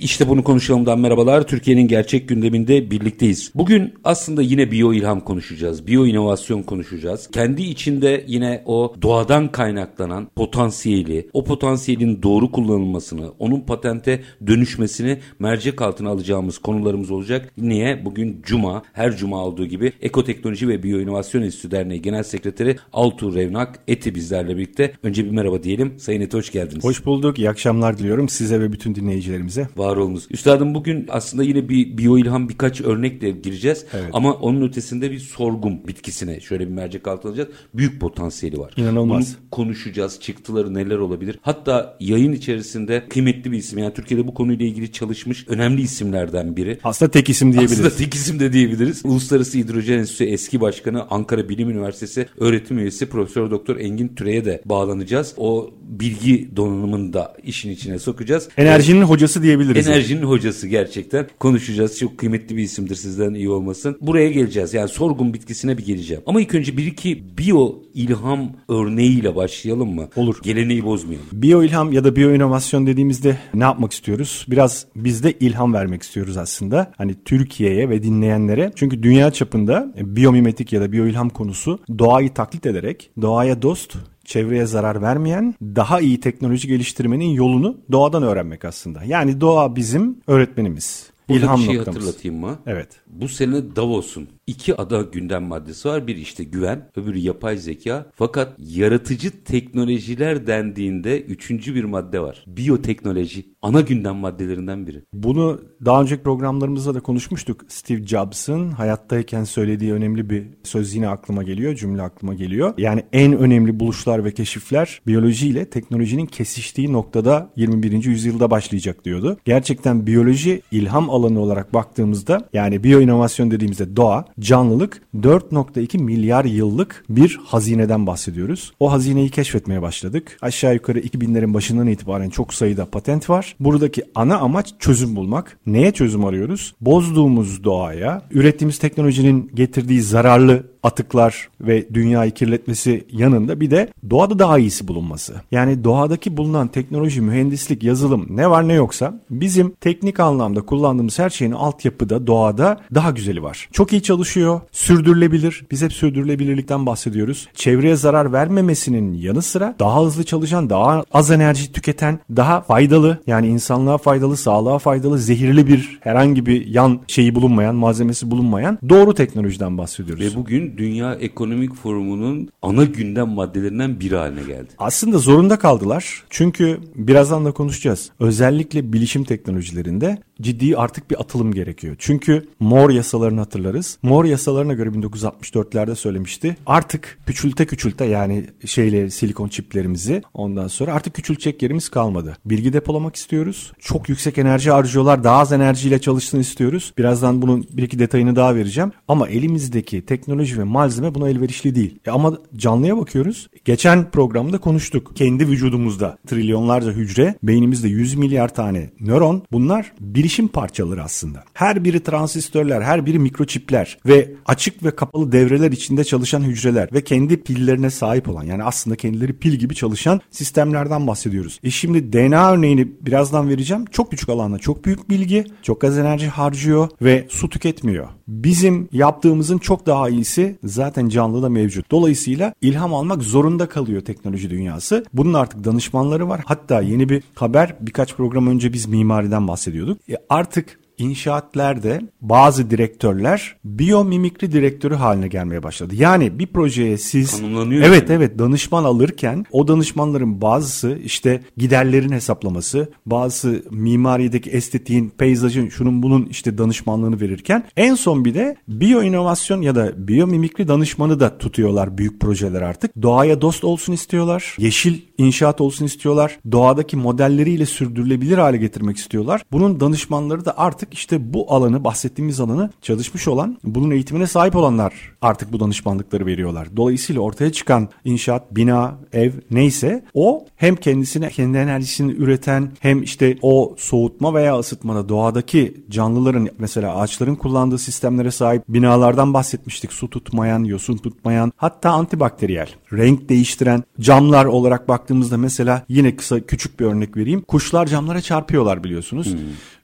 [0.00, 1.46] İşte bunu konuşalımdan merhabalar.
[1.46, 3.52] Türkiye'nin gerçek gündeminde birlikteyiz.
[3.54, 5.86] Bugün aslında yine biyo ilham konuşacağız.
[5.86, 7.28] Biyo inovasyon konuşacağız.
[7.32, 15.82] Kendi içinde yine o doğadan kaynaklanan potansiyeli, o potansiyelin doğru kullanılmasını, onun patente dönüşmesini mercek
[15.82, 17.52] altına alacağımız konularımız olacak.
[17.58, 18.04] Niye?
[18.04, 23.34] Bugün Cuma, her Cuma olduğu gibi Ekoteknoloji ve Biyo İnovasyon Enstitüsü Derneği Genel Sekreteri Altuğ
[23.34, 24.92] Revnak Eti bizlerle birlikte.
[25.02, 25.94] Önce bir merhaba diyelim.
[25.98, 26.84] Sayın Eti hoş geldiniz.
[26.84, 27.38] Hoş bulduk.
[27.38, 29.68] İyi akşamlar diliyorum size ve bütün dinleyicilerimize.
[29.76, 30.26] Var olunuz.
[30.30, 33.84] Üstadım bugün aslında yine bir biyo ilham birkaç örnekle gireceğiz.
[33.92, 34.10] Evet.
[34.12, 37.48] Ama onun ötesinde bir sorgum bitkisine şöyle bir mercek altına alacağız.
[37.74, 38.72] Büyük potansiyeli var.
[38.76, 39.28] İnanılmaz.
[39.28, 40.20] Bunu konuşacağız.
[40.20, 41.38] Çıktıları neler olabilir?
[41.42, 43.78] Hatta yayın içerisinde kıymetli bir isim.
[43.78, 46.78] Yani Türkiye'de bu konuyla ilgili çalışmış önemli isimlerden biri.
[46.84, 47.80] Aslında tek isim diyebiliriz.
[47.80, 49.00] Aslında tek isim de diyebiliriz.
[49.04, 54.62] Uluslararası Hidrojen Enstitüsü eski başkanı Ankara Bilim Üniversitesi öğretim üyesi Profesör Doktor Engin Türe'ye de
[54.64, 55.34] bağlanacağız.
[55.36, 58.48] O bilgi donanımını da işin içine sokacağız.
[58.56, 59.77] Enerjinin hocası diyebiliriz.
[59.86, 60.28] Enerjinin yani.
[60.30, 61.26] hocası gerçekten.
[61.38, 61.98] Konuşacağız.
[61.98, 63.98] Çok kıymetli bir isimdir sizden iyi olmasın.
[64.00, 64.74] Buraya geleceğiz.
[64.74, 66.22] Yani sorgun bitkisine bir geleceğim.
[66.26, 70.08] Ama ilk önce bir iki biyo ilham örneğiyle başlayalım mı?
[70.16, 70.36] Olur.
[70.42, 71.26] Geleneği bozmayalım.
[71.32, 74.46] Biyo ilham ya da biyo inovasyon dediğimizde ne yapmak istiyoruz?
[74.48, 76.92] Biraz biz de ilham vermek istiyoruz aslında.
[76.96, 78.72] Hani Türkiye'ye ve dinleyenlere.
[78.74, 83.96] Çünkü dünya çapında biyomimetik ya da biyo ilham konusu doğayı taklit ederek doğaya dost
[84.28, 89.04] çevreye zarar vermeyen daha iyi teknoloji geliştirmenin yolunu doğadan öğrenmek aslında.
[89.04, 91.10] Yani doğa bizim öğretmenimiz.
[91.28, 92.00] Burada İlham bir şey noktamız.
[92.00, 92.58] hatırlatayım mı?
[92.66, 92.88] Evet.
[93.10, 96.06] Bu sene Davos'un iki ada gündem maddesi var.
[96.06, 98.06] Bir işte güven, öbürü yapay zeka.
[98.14, 102.44] Fakat yaratıcı teknolojiler dendiğinde üçüncü bir madde var.
[102.46, 103.46] Biyoteknoloji.
[103.62, 105.02] Ana gündem maddelerinden biri.
[105.12, 107.64] Bunu daha önceki programlarımızda da konuşmuştuk.
[107.68, 112.74] Steve Jobs'ın hayattayken söylediği önemli bir söz yine aklıma geliyor, cümle aklıma geliyor.
[112.78, 118.04] Yani en önemli buluşlar ve keşifler biyoloji ile teknolojinin kesiştiği noktada 21.
[118.04, 119.36] yüzyılda başlayacak diyordu.
[119.44, 127.04] Gerçekten biyoloji ilham alanı olarak baktığımızda yani biyo inovasyon dediğimizde doğa, canlılık 4.2 milyar yıllık
[127.08, 128.72] bir hazineden bahsediyoruz.
[128.80, 130.38] O hazineyi keşfetmeye başladık.
[130.42, 133.56] Aşağı yukarı 2000'lerin başından itibaren çok sayıda patent var.
[133.60, 135.58] Buradaki ana amaç çözüm bulmak.
[135.66, 136.74] Neye çözüm arıyoruz?
[136.80, 144.58] Bozduğumuz doğaya, ürettiğimiz teknolojinin getirdiği zararlı atıklar ve dünyayı kirletmesi yanında bir de doğada daha
[144.58, 145.34] iyisi bulunması.
[145.50, 151.30] Yani doğadaki bulunan teknoloji, mühendislik, yazılım ne var ne yoksa bizim teknik anlamda kullandığımız her
[151.30, 153.68] şeyin altyapıda doğada daha güzeli var.
[153.72, 155.64] Çok iyi çalışıyor, sürdürülebilir.
[155.70, 157.48] Biz hep sürdürülebilirlikten bahsediyoruz.
[157.54, 163.46] Çevreye zarar vermemesinin yanı sıra daha hızlı çalışan, daha az enerji tüketen, daha faydalı yani
[163.48, 169.78] insanlığa faydalı, sağlığa faydalı, zehirli bir herhangi bir yan şeyi bulunmayan, malzemesi bulunmayan doğru teknolojiden
[169.78, 170.24] bahsediyoruz.
[170.24, 174.68] Ve bugün Dünya Ekonomik Forumu'nun ana gündem maddelerinden biri haline geldi.
[174.78, 176.24] Aslında zorunda kaldılar.
[176.30, 178.10] Çünkü birazdan da konuşacağız.
[178.20, 181.96] Özellikle bilişim teknolojilerinde ciddi artık bir atılım gerekiyor.
[181.98, 183.98] Çünkü Moore yasalarını hatırlarız.
[184.02, 186.56] Moore yasalarına göre 1964'lerde söylemişti.
[186.66, 192.36] Artık küçülte küçülte yani şeyle silikon çiplerimizi ondan sonra artık küçültecek yerimiz kalmadı.
[192.44, 193.72] Bilgi depolamak istiyoruz.
[193.78, 195.24] Çok yüksek enerji harcıyorlar.
[195.24, 196.92] Daha az enerjiyle çalışsın istiyoruz.
[196.98, 198.92] Birazdan bunun bir iki detayını daha vereceğim.
[199.08, 201.98] Ama elimizdeki teknoloji ve malzeme buna elverişli değil.
[202.06, 203.48] E ama canlıya bakıyoruz.
[203.64, 205.16] Geçen programda konuştuk.
[205.16, 209.42] Kendi vücudumuzda trilyonlarca hücre, beynimizde 100 milyar tane nöron.
[209.52, 211.44] Bunlar bilişim parçaları aslında.
[211.54, 217.04] Her biri transistörler, her biri mikroçipler ve açık ve kapalı devreler içinde çalışan hücreler ve
[217.04, 221.60] kendi pillerine sahip olan yani aslında kendileri pil gibi çalışan sistemlerden bahsediyoruz.
[221.64, 223.84] E şimdi DNA örneğini birazdan vereceğim.
[223.84, 228.08] Çok küçük alanda çok büyük bilgi, çok az enerji harcıyor ve su tüketmiyor.
[228.28, 231.90] Bizim yaptığımızın çok daha iyisi zaten canlıda mevcut.
[231.90, 235.04] Dolayısıyla ilham almak zorunda kalıyor teknoloji dünyası.
[235.14, 236.40] Bunun artık danışmanları var.
[236.44, 239.98] Hatta yeni bir haber birkaç program önce biz mimariden bahsediyorduk.
[240.10, 245.94] E artık inşaatlerde bazı direktörler biyomimikri direktörü haline gelmeye başladı.
[245.96, 248.16] Yani bir projeye siz evet yani.
[248.16, 256.26] evet danışman alırken o danışmanların bazısı işte giderlerin hesaplaması, bazı mimarideki estetiğin, peyzajın şunun bunun
[256.26, 261.98] işte danışmanlığını verirken en son bir de biyo inovasyon ya da biyomimikri danışmanı da tutuyorlar
[261.98, 263.02] büyük projeler artık.
[263.02, 264.56] Doğaya dost olsun istiyorlar.
[264.58, 266.38] Yeşil inşaat olsun istiyorlar.
[266.52, 269.42] Doğadaki modelleriyle sürdürülebilir hale getirmek istiyorlar.
[269.52, 274.92] Bunun danışmanları da artık işte bu alanı bahsettiğimiz alanı çalışmış olan bunun eğitimine sahip olanlar
[275.22, 276.76] artık bu danışmanlıkları veriyorlar.
[276.76, 283.38] Dolayısıyla ortaya çıkan inşaat, bina, ev neyse o hem kendisine kendi enerjisini üreten hem işte
[283.42, 289.92] o soğutma veya ısıtmada doğadaki canlıların mesela ağaçların kullandığı sistemlere sahip binalardan bahsetmiştik.
[289.92, 296.80] Su tutmayan, yosun tutmayan hatta antibakteriyel, renk değiştiren camlar olarak baktığımızda mesela yine kısa küçük
[296.80, 297.40] bir örnek vereyim.
[297.40, 299.32] Kuşlar camlara çarpıyorlar biliyorsunuz.
[299.32, 299.38] Hmm.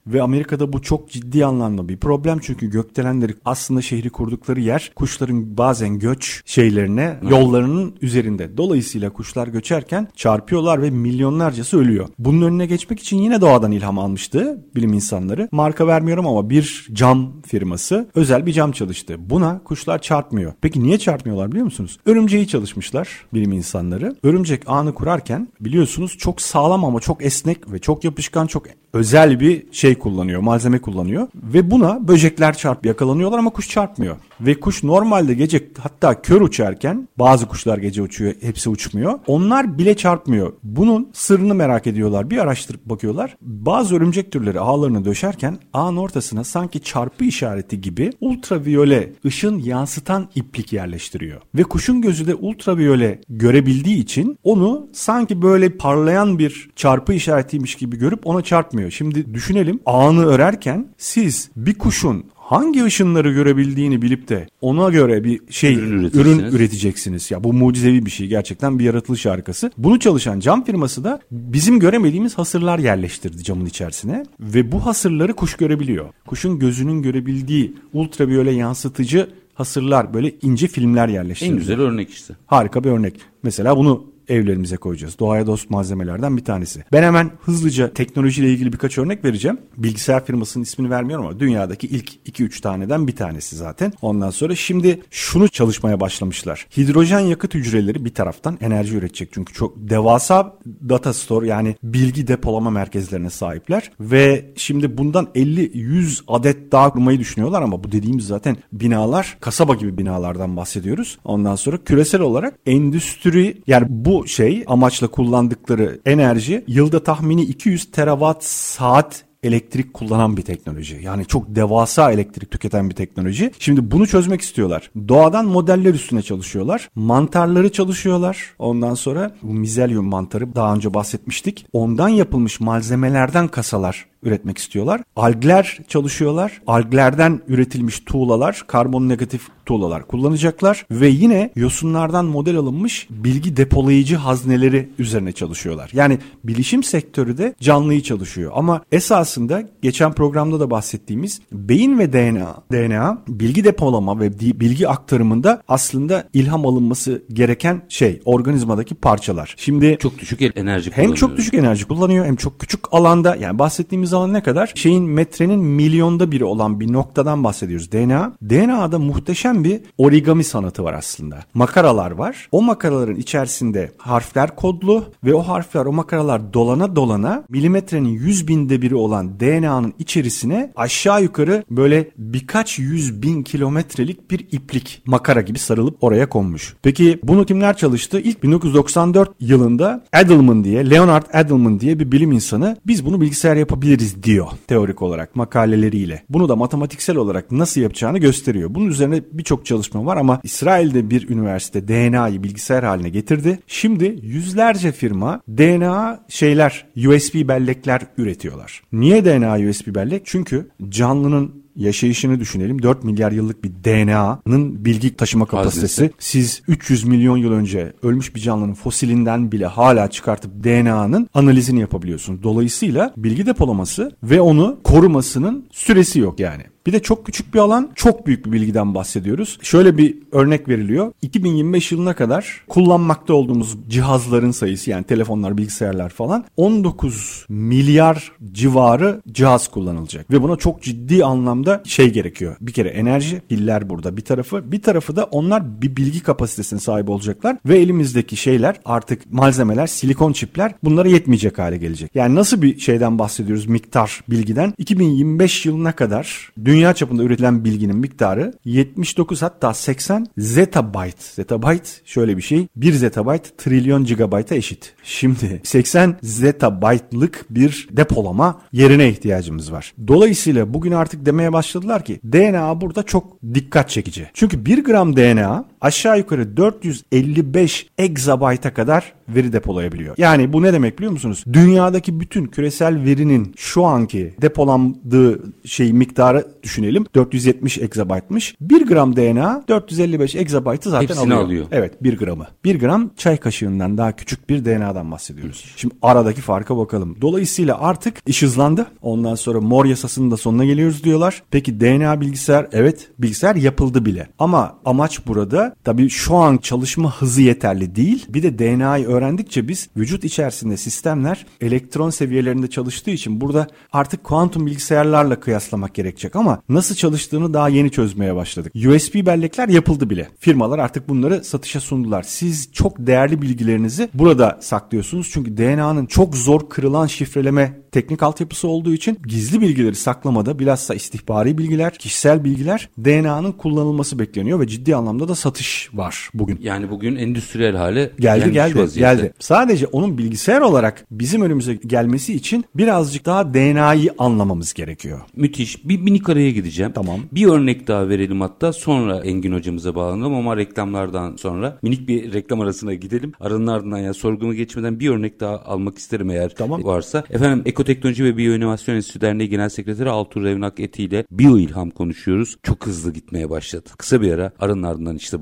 [0.07, 5.57] Ve Amerika'da bu çok ciddi anlamda bir problem çünkü gökdelenleri aslında şehri kurdukları yer kuşların
[5.57, 8.57] bazen göç şeylerine yollarının üzerinde.
[8.57, 12.07] Dolayısıyla kuşlar göçerken çarpıyorlar ve milyonlarcası ölüyor.
[12.19, 15.49] Bunun önüne geçmek için yine doğadan ilham almıştı bilim insanları.
[15.51, 19.15] Marka vermiyorum ama bir cam firması özel bir cam çalıştı.
[19.19, 20.53] Buna kuşlar çarpmıyor.
[20.61, 21.99] Peki niye çarpmıyorlar biliyor musunuz?
[22.05, 24.15] Örümceği çalışmışlar bilim insanları.
[24.23, 28.63] Örümcek ağını kurarken biliyorsunuz çok sağlam ama çok esnek ve çok yapışkan çok
[28.93, 34.15] özel bir şey kullanıyor, malzeme kullanıyor ve buna böcekler çarp yakalanıyorlar ama kuş çarpmıyor.
[34.41, 39.19] Ve kuş normalde gece hatta kör uçarken bazı kuşlar gece uçuyor, hepsi uçmuyor.
[39.27, 40.53] Onlar bile çarpmıyor.
[40.63, 42.29] Bunun sırrını merak ediyorlar.
[42.29, 43.37] Bir araştırıp bakıyorlar.
[43.41, 50.73] Bazı örümcek türleri ağlarını döşerken ağın ortasına sanki çarpı işareti gibi ultraviyole ışın yansıtan iplik
[50.73, 51.41] yerleştiriyor.
[51.55, 57.97] Ve kuşun gözü de ultraviyole görebildiği için onu sanki böyle parlayan bir çarpı işaretiymiş gibi
[57.97, 58.91] görüp ona çarpmıyor.
[58.91, 65.41] Şimdi düşünelim ağını örerken siz bir kuşun hangi ışınları görebildiğini bilip de ona göre bir
[65.49, 67.31] şey ürün, ürün üreteceksiniz.
[67.31, 69.71] Ya bu mucizevi bir şey gerçekten bir yaratılış harikası.
[69.77, 75.55] Bunu çalışan cam firması da bizim göremediğimiz hasırlar yerleştirdi camın içerisine ve bu hasırları kuş
[75.55, 76.05] görebiliyor.
[76.27, 81.51] Kuşun gözünün görebildiği ultraviyole yansıtıcı hasırlar böyle ince filmler yerleştirdi.
[81.51, 82.33] En güzel örnek işte.
[82.45, 83.15] Harika bir örnek.
[83.43, 85.19] Mesela bunu evlerimize koyacağız.
[85.19, 86.83] Doğaya dost malzemelerden bir tanesi.
[86.91, 89.57] Ben hemen hızlıca teknolojiyle ilgili birkaç örnek vereceğim.
[89.77, 93.93] Bilgisayar firmasının ismini vermiyorum ama dünyadaki ilk 2-3 taneden bir tanesi zaten.
[94.01, 96.67] Ondan sonra şimdi şunu çalışmaya başlamışlar.
[96.77, 99.29] Hidrojen yakıt hücreleri bir taraftan enerji üretecek.
[99.33, 100.57] Çünkü çok devasa
[100.89, 103.91] data store yani bilgi depolama merkezlerine sahipler.
[103.99, 109.97] Ve şimdi bundan 50-100 adet daha kurmayı düşünüyorlar ama bu dediğimiz zaten binalar kasaba gibi
[109.97, 111.17] binalardan bahsediyoruz.
[111.23, 118.43] Ondan sonra küresel olarak endüstri yani bu şey amaçla kullandıkları enerji yılda tahmini 200 terawatt
[118.43, 120.99] saat elektrik kullanan bir teknoloji.
[121.03, 123.51] Yani çok devasa elektrik tüketen bir teknoloji.
[123.59, 124.91] Şimdi bunu çözmek istiyorlar.
[125.07, 126.89] Doğadan modeller üstüne çalışıyorlar.
[126.95, 128.53] Mantarları çalışıyorlar.
[128.59, 131.67] Ondan sonra bu mizelyum mantarı daha önce bahsetmiştik.
[131.73, 135.01] Ondan yapılmış malzemelerden kasalar üretmek istiyorlar.
[135.15, 136.61] Algler çalışıyorlar.
[136.67, 144.89] Alglerden üretilmiş tuğlalar, karbon negatif tuğlalar kullanacaklar ve yine yosunlardan model alınmış bilgi depolayıcı hazneleri
[144.99, 145.89] üzerine çalışıyorlar.
[145.93, 152.55] Yani bilişim sektörü de canlıyı çalışıyor ama esasında geçen programda da bahsettiğimiz beyin ve DNA,
[152.71, 159.55] DNA bilgi depolama ve bilgi aktarımında aslında ilham alınması gereken şey organizmadaki parçalar.
[159.57, 161.09] Şimdi çok düşük enerji kullanıyor.
[161.09, 164.71] Hem çok düşük enerji kullanıyor hem çok küçük alanda yani bahsettiğimiz alan ne kadar?
[164.75, 167.91] Şeyin metrenin milyonda biri olan bir noktadan bahsediyoruz.
[167.91, 168.33] DNA.
[168.49, 171.39] DNA'da muhteşem bir origami sanatı var aslında.
[171.53, 172.47] Makaralar var.
[172.51, 178.81] O makaraların içerisinde harfler kodlu ve o harfler o makaralar dolana dolana milimetrenin yüz binde
[178.81, 185.59] biri olan DNA'nın içerisine aşağı yukarı böyle birkaç yüz bin kilometrelik bir iplik makara gibi
[185.59, 186.75] sarılıp oraya konmuş.
[186.83, 188.19] Peki bunu kimler çalıştı?
[188.19, 194.04] İlk 1994 yılında Edelman diye, Leonard Edelman diye bir bilim insanı biz bunu bilgisayar yapabiliriz
[194.23, 196.23] diyor teorik olarak makaleleriyle.
[196.29, 198.75] Bunu da matematiksel olarak nasıl yapacağını gösteriyor.
[198.75, 203.59] Bunun üzerine birçok çalışma var ama İsrail'de bir üniversite DNA'yı bilgisayar haline getirdi.
[203.67, 208.81] Şimdi yüzlerce firma DNA şeyler USB bellekler üretiyorlar.
[208.91, 210.21] Niye DNA USB bellek?
[210.25, 212.81] Çünkü canlının yaşayışını düşünelim.
[212.81, 216.01] 4 milyar yıllık bir DNA'nın bilgi taşıma kapasitesi.
[216.01, 216.13] Haznesi.
[216.19, 222.43] Siz 300 milyon yıl önce ölmüş bir canlının fosilinden bile hala çıkartıp DNA'nın analizini yapabiliyorsunuz.
[222.43, 226.63] Dolayısıyla bilgi depolaması ve onu korumasının süresi yok yani.
[226.85, 229.57] Bir de çok küçük bir alan, çok büyük bir bilgiden bahsediyoruz.
[229.61, 231.11] Şöyle bir örnek veriliyor.
[231.21, 239.67] 2025 yılına kadar kullanmakta olduğumuz cihazların sayısı yani telefonlar, bilgisayarlar falan 19 milyar civarı cihaz
[239.67, 240.31] kullanılacak.
[240.31, 242.55] Ve buna çok ciddi anlamda şey gerekiyor.
[242.61, 244.71] Bir kere enerji, piller burada bir tarafı.
[244.71, 247.57] Bir tarafı da onlar bir bilgi kapasitesine sahip olacaklar.
[247.65, 252.11] Ve elimizdeki şeyler artık malzemeler, silikon çipler bunlara yetmeyecek hale gelecek.
[252.15, 254.73] Yani nasıl bir şeyden bahsediyoruz miktar bilgiden?
[254.77, 261.23] 2025 yılına kadar dünya dünya çapında üretilen bilginin miktarı 79 hatta 80 zettabyte.
[261.35, 262.67] Zettabyte şöyle bir şey.
[262.75, 264.93] 1 zettabyte trilyon gigabayta eşit.
[265.03, 269.93] Şimdi 80 zettabyte'lık bir depolama yerine ihtiyacımız var.
[270.07, 274.29] Dolayısıyla bugün artık demeye başladılar ki DNA burada çok dikkat çekici.
[274.33, 280.15] Çünkü 1 gram DNA aşağı yukarı 455 exabyte'a kadar veri depolayabiliyor.
[280.17, 281.43] Yani bu ne demek biliyor musunuz?
[281.53, 287.05] Dünyadaki bütün küresel verinin şu anki depolandığı şey miktarı düşünelim.
[287.15, 288.55] 470 exabyte'mış.
[288.61, 291.45] 1 gram DNA 455 exabyte'ı zaten Hepsini alıyor.
[291.45, 291.65] alıyor.
[291.71, 292.47] Evet 1 gramı.
[292.63, 295.73] 1 gram çay kaşığından daha küçük bir DNA'dan bahsediyoruz.
[295.77, 297.17] Şimdi aradaki farka bakalım.
[297.21, 298.85] Dolayısıyla artık iş hızlandı.
[299.01, 301.43] Ondan sonra mor yasasının da sonuna geliyoruz diyorlar.
[301.51, 304.27] Peki DNA bilgisayar evet bilgisayar yapıldı bile.
[304.39, 308.25] Ama amaç burada tabii şu an çalışma hızı yeterli değil.
[308.29, 314.65] Bir de DNA'yı öğrendikçe biz vücut içerisinde sistemler elektron seviyelerinde çalıştığı için burada artık kuantum
[314.65, 318.73] bilgisayarlarla kıyaslamak gerekecek ama nasıl çalıştığını daha yeni çözmeye başladık.
[318.75, 320.29] USB bellekler yapıldı bile.
[320.39, 322.23] Firmalar artık bunları satışa sundular.
[322.23, 325.29] Siz çok değerli bilgilerinizi burada saklıyorsunuz.
[325.31, 331.57] Çünkü DNA'nın çok zor kırılan şifreleme teknik altyapısı olduğu için gizli bilgileri saklamada bilhassa istihbari
[331.57, 336.59] bilgiler, kişisel bilgiler DNA'nın kullanılması bekleniyor ve ciddi anlamda da satış var bugün.
[336.61, 338.99] Yani bugün endüstriyel hale Geldi geldi vaziyette.
[339.21, 339.33] geldi.
[339.39, 345.19] Sadece onun bilgisayar olarak bizim önümüze gelmesi için birazcık daha DNA'yı anlamamız gerekiyor.
[345.35, 345.85] Müthiş.
[345.89, 346.91] Bir minik araya gideceğim.
[346.95, 347.19] Tamam.
[347.31, 352.61] Bir örnek daha verelim hatta sonra Engin hocamıza bağlanalım ama reklamlardan sonra minik bir reklam
[352.61, 353.31] arasına gidelim.
[353.39, 356.83] Aranın ardından ya sorgumu geçmeden bir örnek daha almak isterim eğer Tamam.
[356.83, 357.23] varsa.
[357.29, 362.55] Efendim Ekoteknoloji ve Biyoinovasyon Enstitüsü Derneği Genel Sekreteri Altuğ Revnak Eti ile Biyo İlham konuşuyoruz.
[362.63, 363.89] Çok hızlı gitmeye başladı.
[363.97, 365.39] Kısa bir ara aranın ardından işte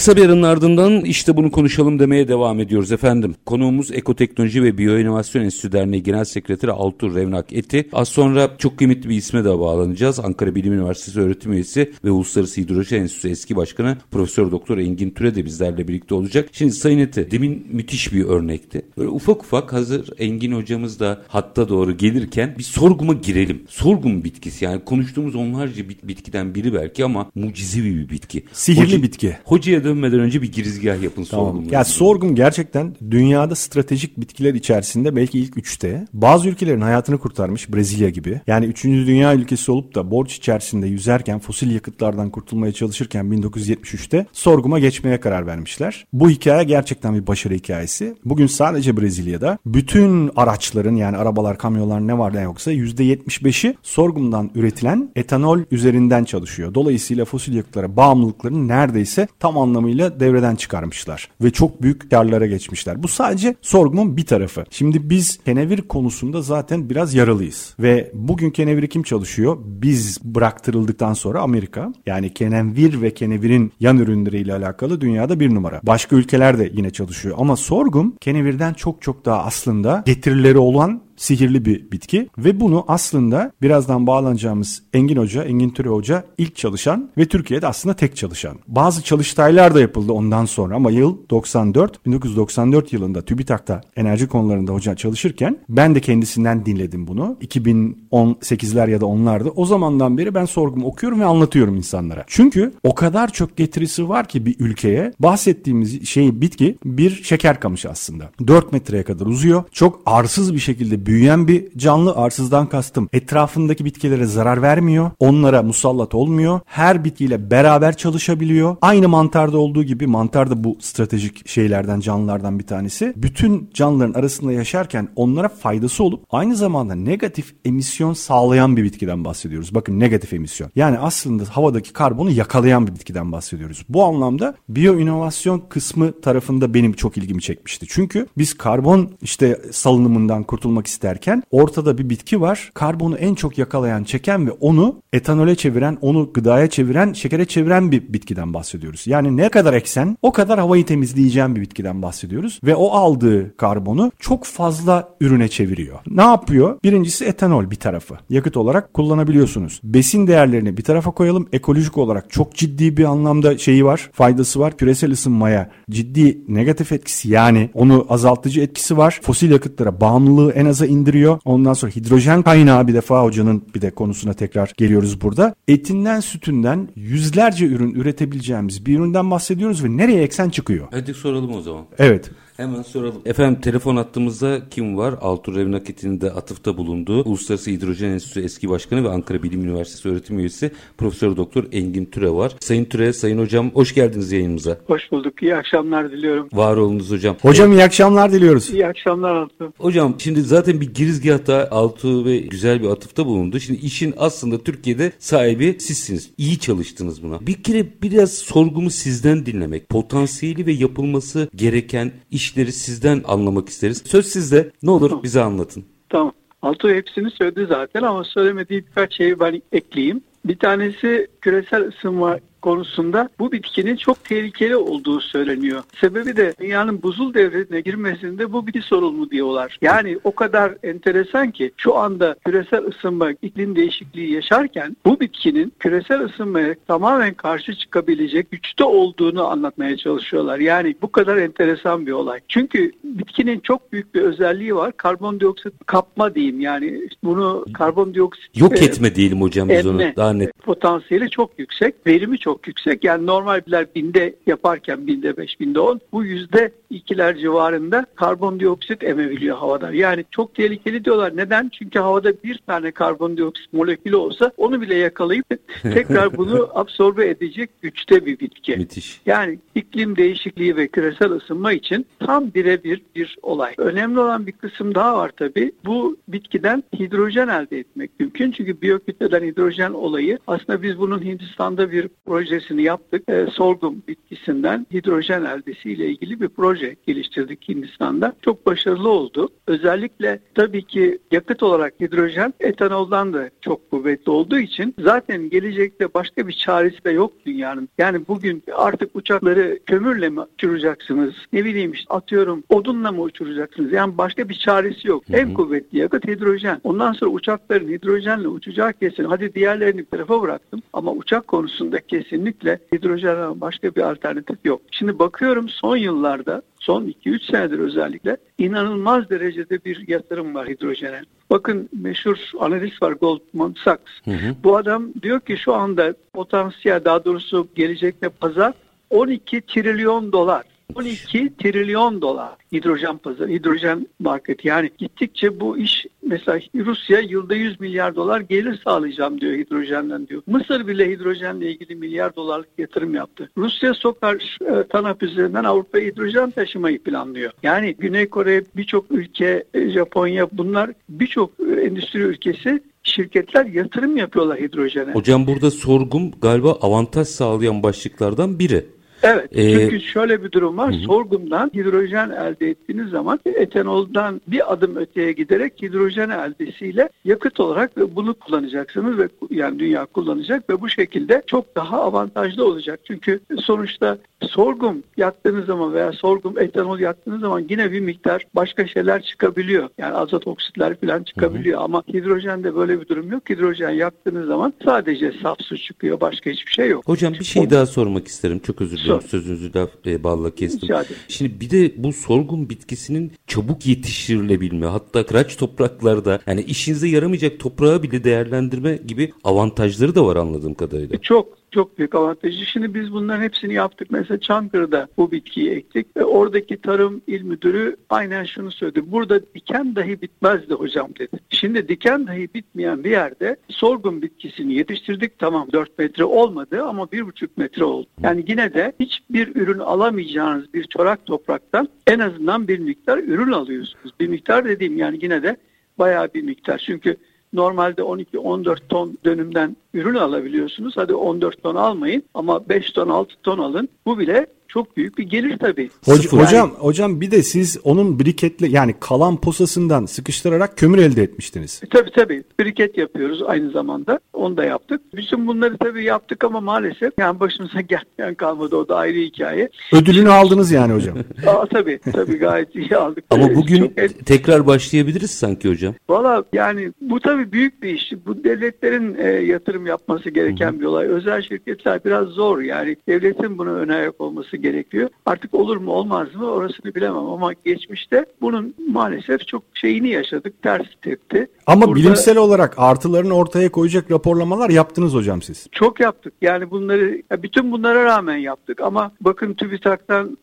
[0.00, 3.34] Kısa bir aranın ardından işte bunu konuşalım demeye devam ediyoruz efendim.
[3.46, 7.88] Konuğumuz Ekoteknoloji ve Biyoinovasyon Enstitüsü Derneği Genel Sekreteri Altur Revnak Eti.
[7.92, 10.20] Az sonra çok kıymetli bir isme de bağlanacağız.
[10.20, 15.34] Ankara Bilim Üniversitesi öğretim üyesi ve Uluslararası Hidroloji Enstitüsü eski başkanı Profesör Doktor Engin Türe
[15.34, 16.48] de bizlerle birlikte olacak.
[16.52, 18.82] Şimdi Sayın Eti demin müthiş bir örnekti.
[18.98, 23.62] Böyle ufak ufak hazır Engin hocamız da hatta doğru gelirken bir sorguma girelim.
[23.68, 28.44] Sorgum bitkisi yani konuştuğumuz onlarca bit- bitkiden biri belki ama mucizevi bir bitki.
[28.52, 29.36] Sihirli bitki.
[29.44, 31.46] Hocaya dönmeden önce bir girizgah yapın Tamam.
[31.46, 31.74] sorgumla.
[31.74, 36.06] Ya sorgum gerçekten dünyada stratejik bitkiler içerisinde belki ilk üçte.
[36.12, 38.40] Bazı ülkelerin hayatını kurtarmış Brezilya gibi.
[38.46, 44.78] Yani üçüncü dünya ülkesi olup da borç içerisinde yüzerken fosil yakıtlardan kurtulmaya çalışırken 1973'te sorguma
[44.78, 46.06] geçmeye karar vermişler.
[46.12, 48.14] Bu hikaye gerçekten bir başarı hikayesi.
[48.24, 55.10] Bugün sadece Brezilya'da bütün araçların yani arabalar, kamyonlar ne var ne yoksa %75'i sorgumdan üretilen
[55.16, 56.74] etanol üzerinden çalışıyor.
[56.74, 63.02] Dolayısıyla fosil yakıtlara bağımlılıklarını neredeyse tam anlamıyla devreden çıkarmışlar ve çok büyük karlara geçmişler.
[63.02, 64.64] Bu sadece sorgumun bir tarafı.
[64.70, 69.58] Şimdi biz kenevir konusunda zaten biraz yaralıyız ve bugün keneviri kim çalışıyor?
[69.64, 75.80] Biz bıraktırıldıktan sonra Amerika yani kenevir ve kenevirin yan ürünleriyle alakalı dünyada bir numara.
[75.82, 81.64] Başka ülkeler de yine çalışıyor ama sorgum kenevirden çok çok daha aslında getirileri olan sihirli
[81.64, 87.24] bir bitki ve bunu aslında birazdan bağlanacağımız Engin Hoca, Engin Türe Hoca ilk çalışan ve
[87.24, 88.58] Türkiye'de aslında tek çalışan.
[88.68, 94.94] Bazı çalıştaylar da yapıldı ondan sonra ama yıl 94, 1994 yılında TÜBİTAK'ta enerji konularında hoca
[94.94, 97.36] çalışırken ben de kendisinden dinledim bunu.
[97.42, 102.24] 2018'ler ya da onlarda o zamandan beri ben sorgumu okuyorum ve anlatıyorum insanlara.
[102.26, 107.90] Çünkü o kadar çok getirisi var ki bir ülkeye bahsettiğimiz şey bitki bir şeker kamışı
[107.90, 108.30] aslında.
[108.46, 109.64] 4 metreye kadar uzuyor.
[109.72, 112.14] Çok arsız bir şekilde büyüyen bir canlı.
[112.16, 113.08] Arsızdan kastım.
[113.12, 115.10] Etrafındaki bitkilere zarar vermiyor.
[115.18, 116.60] Onlara musallat olmuyor.
[116.64, 118.76] Her bitkiyle beraber çalışabiliyor.
[118.82, 123.12] Aynı mantarda olduğu gibi mantar da bu stratejik şeylerden canlılardan bir tanesi.
[123.16, 129.74] Bütün canlıların arasında yaşarken onlara faydası olup aynı zamanda negatif emisyon sağlayan bir bitkiden bahsediyoruz.
[129.74, 130.70] Bakın negatif emisyon.
[130.76, 133.84] Yani aslında havadaki karbonu yakalayan bir bitkiden bahsediyoruz.
[133.88, 137.86] Bu anlamda biyo inovasyon kısmı tarafında benim çok ilgimi çekmişti.
[137.88, 142.70] Çünkü biz karbon işte salınımından kurtulmak isterken ortada bir bitki var.
[142.74, 148.12] Karbonu en çok yakalayan, çeken ve onu etanole çeviren, onu gıdaya çeviren, şekere çeviren bir
[148.12, 149.06] bitkiden bahsediyoruz.
[149.06, 152.60] Yani ne kadar eksen o kadar havayı temizleyeceğin bir bitkiden bahsediyoruz.
[152.64, 155.98] Ve o aldığı karbonu çok fazla ürüne çeviriyor.
[156.10, 156.78] Ne yapıyor?
[156.84, 158.14] Birincisi etanol bir tarafı.
[158.30, 159.80] Yakıt olarak kullanabiliyorsunuz.
[159.84, 161.48] Besin değerlerini bir tarafa koyalım.
[161.52, 164.76] Ekolojik olarak çok ciddi bir anlamda şeyi var, faydası var.
[164.76, 169.20] Küresel ısınmaya ciddi negatif etkisi yani onu azaltıcı etkisi var.
[169.22, 171.38] Fosil yakıtlara bağımlılığı en aza indiriyor.
[171.44, 175.54] Ondan sonra hidrojen kaynağı bir defa hocanın bir de konusuna tekrar geliyoruz burada.
[175.68, 180.88] Etinden sütünden yüzlerce ürün üretebileceğimiz bir üründen bahsediyoruz ve nereye eksen çıkıyor.
[180.90, 181.84] Hadi soralım o zaman.
[181.98, 182.30] Evet.
[182.60, 183.22] Hemen soralım.
[183.24, 185.14] Efendim telefon attığımızda kim var?
[185.20, 190.38] Altur Revnaket'in de atıfta bulunduğu Uluslararası Hidrojen Enstitüsü eski başkanı ve Ankara Bilim Üniversitesi öğretim
[190.38, 192.56] üyesi Profesör Doktor Engin Türe var.
[192.60, 194.78] Sayın Türe, Sayın Hocam hoş geldiniz yayınımıza.
[194.86, 195.42] Hoş bulduk.
[195.42, 196.48] İyi akşamlar diliyorum.
[196.52, 197.36] Var olunuz hocam.
[197.42, 198.70] Hocam iyi akşamlar diliyoruz.
[198.70, 199.72] İyi akşamlar Altu.
[199.78, 203.60] Hocam şimdi zaten bir girizgahta Altu ve güzel bir atıfta bulundu.
[203.60, 206.30] Şimdi işin aslında Türkiye'de sahibi sizsiniz.
[206.38, 207.46] İyi çalıştınız buna.
[207.46, 209.88] Bir kere biraz sorgumu sizden dinlemek.
[209.88, 212.12] Potansiyeli ve yapılması gereken
[212.50, 214.02] işleri sizden anlamak isteriz.
[214.06, 214.70] Söz sizde.
[214.82, 215.84] Ne olur bize anlatın.
[216.08, 216.32] Tamam.
[216.62, 220.20] Altu hepsini söyledi zaten ama söylemediği birkaç şeyi ben ekleyeyim.
[220.44, 225.82] Bir tanesi küresel ısınma konusunda bu bitkinin çok tehlikeli olduğu söyleniyor.
[226.00, 229.78] Sebebi de dünyanın buzul devrine girmesinde bu bitki sorumlu diyorlar.
[229.82, 236.20] Yani o kadar enteresan ki şu anda küresel ısınma, iklim değişikliği yaşarken bu bitkinin küresel
[236.20, 240.58] ısınmaya tamamen karşı çıkabilecek güçte olduğunu anlatmaya çalışıyorlar.
[240.58, 242.40] Yani bu kadar enteresan bir olay.
[242.48, 244.92] Çünkü bitkinin çok büyük bir özelliği var.
[244.96, 250.58] Karbondioksit kapma diyeyim yani bunu karbondioksit Yok e, etme diyelim hocam biz onu daha net.
[250.58, 253.04] potansiyeli çok yüksek, verimi çok yüksek.
[253.04, 259.56] Yani normal biler binde yaparken binde beş, binde on bu yüzde ikiler civarında karbondioksit emebiliyor
[259.56, 259.92] havada.
[259.92, 261.36] Yani çok tehlikeli diyorlar.
[261.36, 261.68] Neden?
[261.68, 265.46] Çünkü havada bir tane karbondioksit molekülü olsa onu bile yakalayıp
[265.82, 268.76] tekrar bunu absorbe edecek güçte bir bitki.
[268.76, 269.20] Müthiş.
[269.26, 273.74] Yani iklim değişikliği ve küresel ısınma için tam birebir bir olay.
[273.78, 275.72] Önemli olan bir kısım daha var tabii.
[275.84, 278.50] Bu bitkiden hidrojen elde etmek mümkün.
[278.52, 283.22] Çünkü biyokütleden hidrojen olayı aslında biz bunun Hindistan'da bir projesini yaptık.
[283.28, 288.32] Ee, sorgum bitkisinden hidrojen eldesiyle ilgili bir proje geliştirdik Hindistan'da.
[288.42, 289.48] Çok başarılı oldu.
[289.66, 296.48] Özellikle tabii ki yakıt olarak hidrojen etanoldan da çok kuvvetli olduğu için zaten gelecekte başka
[296.48, 297.88] bir çaresi de yok dünyanın.
[297.98, 301.34] Yani bugün artık uçakları kömürle mi uçuracaksınız?
[301.52, 303.92] Ne bileyim işte atıyorum odunla mı uçuracaksınız?
[303.92, 305.28] Yani başka bir çaresi yok.
[305.28, 305.36] Hı hı.
[305.36, 306.80] En kuvvetli yakıt hidrojen.
[306.84, 309.24] Ondan sonra uçakların hidrojenle uçacağı kesin.
[309.24, 310.82] Hadi diğerlerini bir tarafa bıraktım.
[310.92, 314.80] Ama uçak konusunda kesinlikle hidrojen başka bir alternatif yok.
[314.90, 321.22] Şimdi bakıyorum son yıllarda son 2-3 senedir özellikle inanılmaz derecede bir yatırım var hidrojene.
[321.50, 324.12] Bakın meşhur analist var Goldman Sachs.
[324.24, 324.54] Hı hı.
[324.64, 328.72] Bu adam diyor ki şu anda potansiyel daha doğrusu gelecekte pazar
[329.10, 330.64] 12 trilyon dolar.
[330.94, 334.64] 12 trilyon dolar hidrojen pazarı, hidrojen market.
[334.64, 340.42] Yani gittikçe bu iş mesela Rusya yılda 100 milyar dolar gelir sağlayacağım diyor hidrojenden diyor.
[340.46, 343.50] Mısır bile hidrojenle ilgili milyar dolarlık yatırım yaptı.
[343.56, 347.52] Rusya Sokar e, TANAP üzerinden Avrupa'ya hidrojen taşımayı planlıyor.
[347.62, 354.60] Yani Güney Kore birçok ülke, e, Japonya bunlar birçok e, endüstri ülkesi şirketler yatırım yapıyorlar
[354.60, 355.12] hidrojene.
[355.12, 358.86] Hocam burada sorgum galiba avantaj sağlayan başlıklardan biri.
[359.22, 359.58] Evet.
[359.58, 360.92] Ee, çünkü şöyle bir durum var.
[361.06, 368.34] Sorgumdan hidrojen elde ettiğiniz zaman etanoldan bir adım öteye giderek hidrojen eldesiyle yakıt olarak bunu
[368.34, 373.00] kullanacaksınız ve yani dünya kullanacak ve bu şekilde çok daha avantajlı olacak.
[373.04, 379.22] Çünkü sonuçta sorgum yaktığınız zaman veya sorgum etanol yaktığınız zaman yine bir miktar başka şeyler
[379.22, 379.88] çıkabiliyor.
[379.98, 383.50] Yani azot oksitler falan çıkabiliyor ama hidrojende böyle bir durum yok.
[383.50, 386.20] Hidrojen yaktığınız zaman sadece saf su çıkıyor.
[386.20, 387.08] Başka hiçbir şey yok.
[387.08, 388.58] Hocam bir şey O- daha sormak isterim.
[388.58, 389.09] Çok özür dilerim.
[389.10, 389.28] Sor.
[389.28, 390.88] Sözünüzü laf e, balla kestim.
[391.28, 398.02] Şimdi bir de bu sorgun bitkisinin çabuk yetiştirilebilme hatta kıraç topraklarda yani işinize yaramayacak toprağı
[398.02, 401.20] bile değerlendirme gibi avantajları da var anladığım kadarıyla.
[401.20, 402.66] Çok çok büyük avantajı.
[402.66, 404.08] Şimdi biz bunların hepsini yaptık.
[404.10, 409.12] Mesela Çankırı'da bu bitkiyi ektik ve oradaki tarım il müdürü aynen şunu söyledi.
[409.12, 411.40] Burada diken dahi bitmezdi hocam dedi.
[411.50, 415.38] Şimdi diken dahi bitmeyen bir yerde sorgun bitkisini yetiştirdik.
[415.38, 418.06] Tamam 4 metre olmadı ama 1,5 metre oldu.
[418.22, 424.14] Yani yine de hiçbir ürün alamayacağınız bir çorak topraktan en azından bir miktar ürün alıyorsunuz.
[424.20, 425.56] Bir miktar dediğim yani yine de
[425.98, 426.82] bayağı bir miktar.
[426.86, 427.16] Çünkü
[427.52, 430.96] normalde 12-14 ton dönümden ürün alabiliyorsunuz.
[430.96, 433.88] Hadi 14 ton almayın ama 5 ton 6 ton alın.
[434.06, 435.90] Bu bile çok büyük bir gelir tabii.
[436.04, 441.22] Hoca, yani, hocam hocam bir de siz onun briketle yani kalan posasından sıkıştırarak kömür elde
[441.22, 441.80] etmiştiniz.
[441.84, 442.44] E, tabii tabii.
[442.60, 444.20] Briket yapıyoruz aynı zamanda.
[444.32, 445.00] Onu da yaptık.
[445.14, 448.76] Bütün bunları tabii yaptık ama maalesef yani başımıza gelmeyen kalmadı.
[448.76, 449.68] O da ayrı hikaye.
[449.92, 451.18] Ödülünü aldınız yani hocam.
[451.46, 453.24] Aa, tabii tabii gayet iyi aldık.
[453.30, 454.26] Ama bugün Çok...
[454.26, 455.94] tekrar başlayabiliriz sanki hocam.
[456.08, 458.12] Valla yani bu tabii büyük bir iş.
[458.26, 460.80] Bu devletlerin e, yatırım yapması gereken Hı-hı.
[460.80, 461.06] bir olay.
[461.06, 462.96] Özel şirketler biraz zor yani.
[463.08, 465.08] Devletin buna ön ayak olması gerekiyor.
[465.26, 470.62] Artık olur mu olmaz mı orasını bilemem ama geçmişte bunun maalesef çok şeyini yaşadık.
[470.62, 471.50] Ters tepti.
[471.66, 475.66] Ama Burada, bilimsel olarak artılarını ortaya koyacak raporlamalar yaptınız hocam siz.
[475.72, 476.32] Çok yaptık.
[476.40, 480.36] Yani bunları bütün bunlara rağmen yaptık ama bakın TÜBİTAK'tan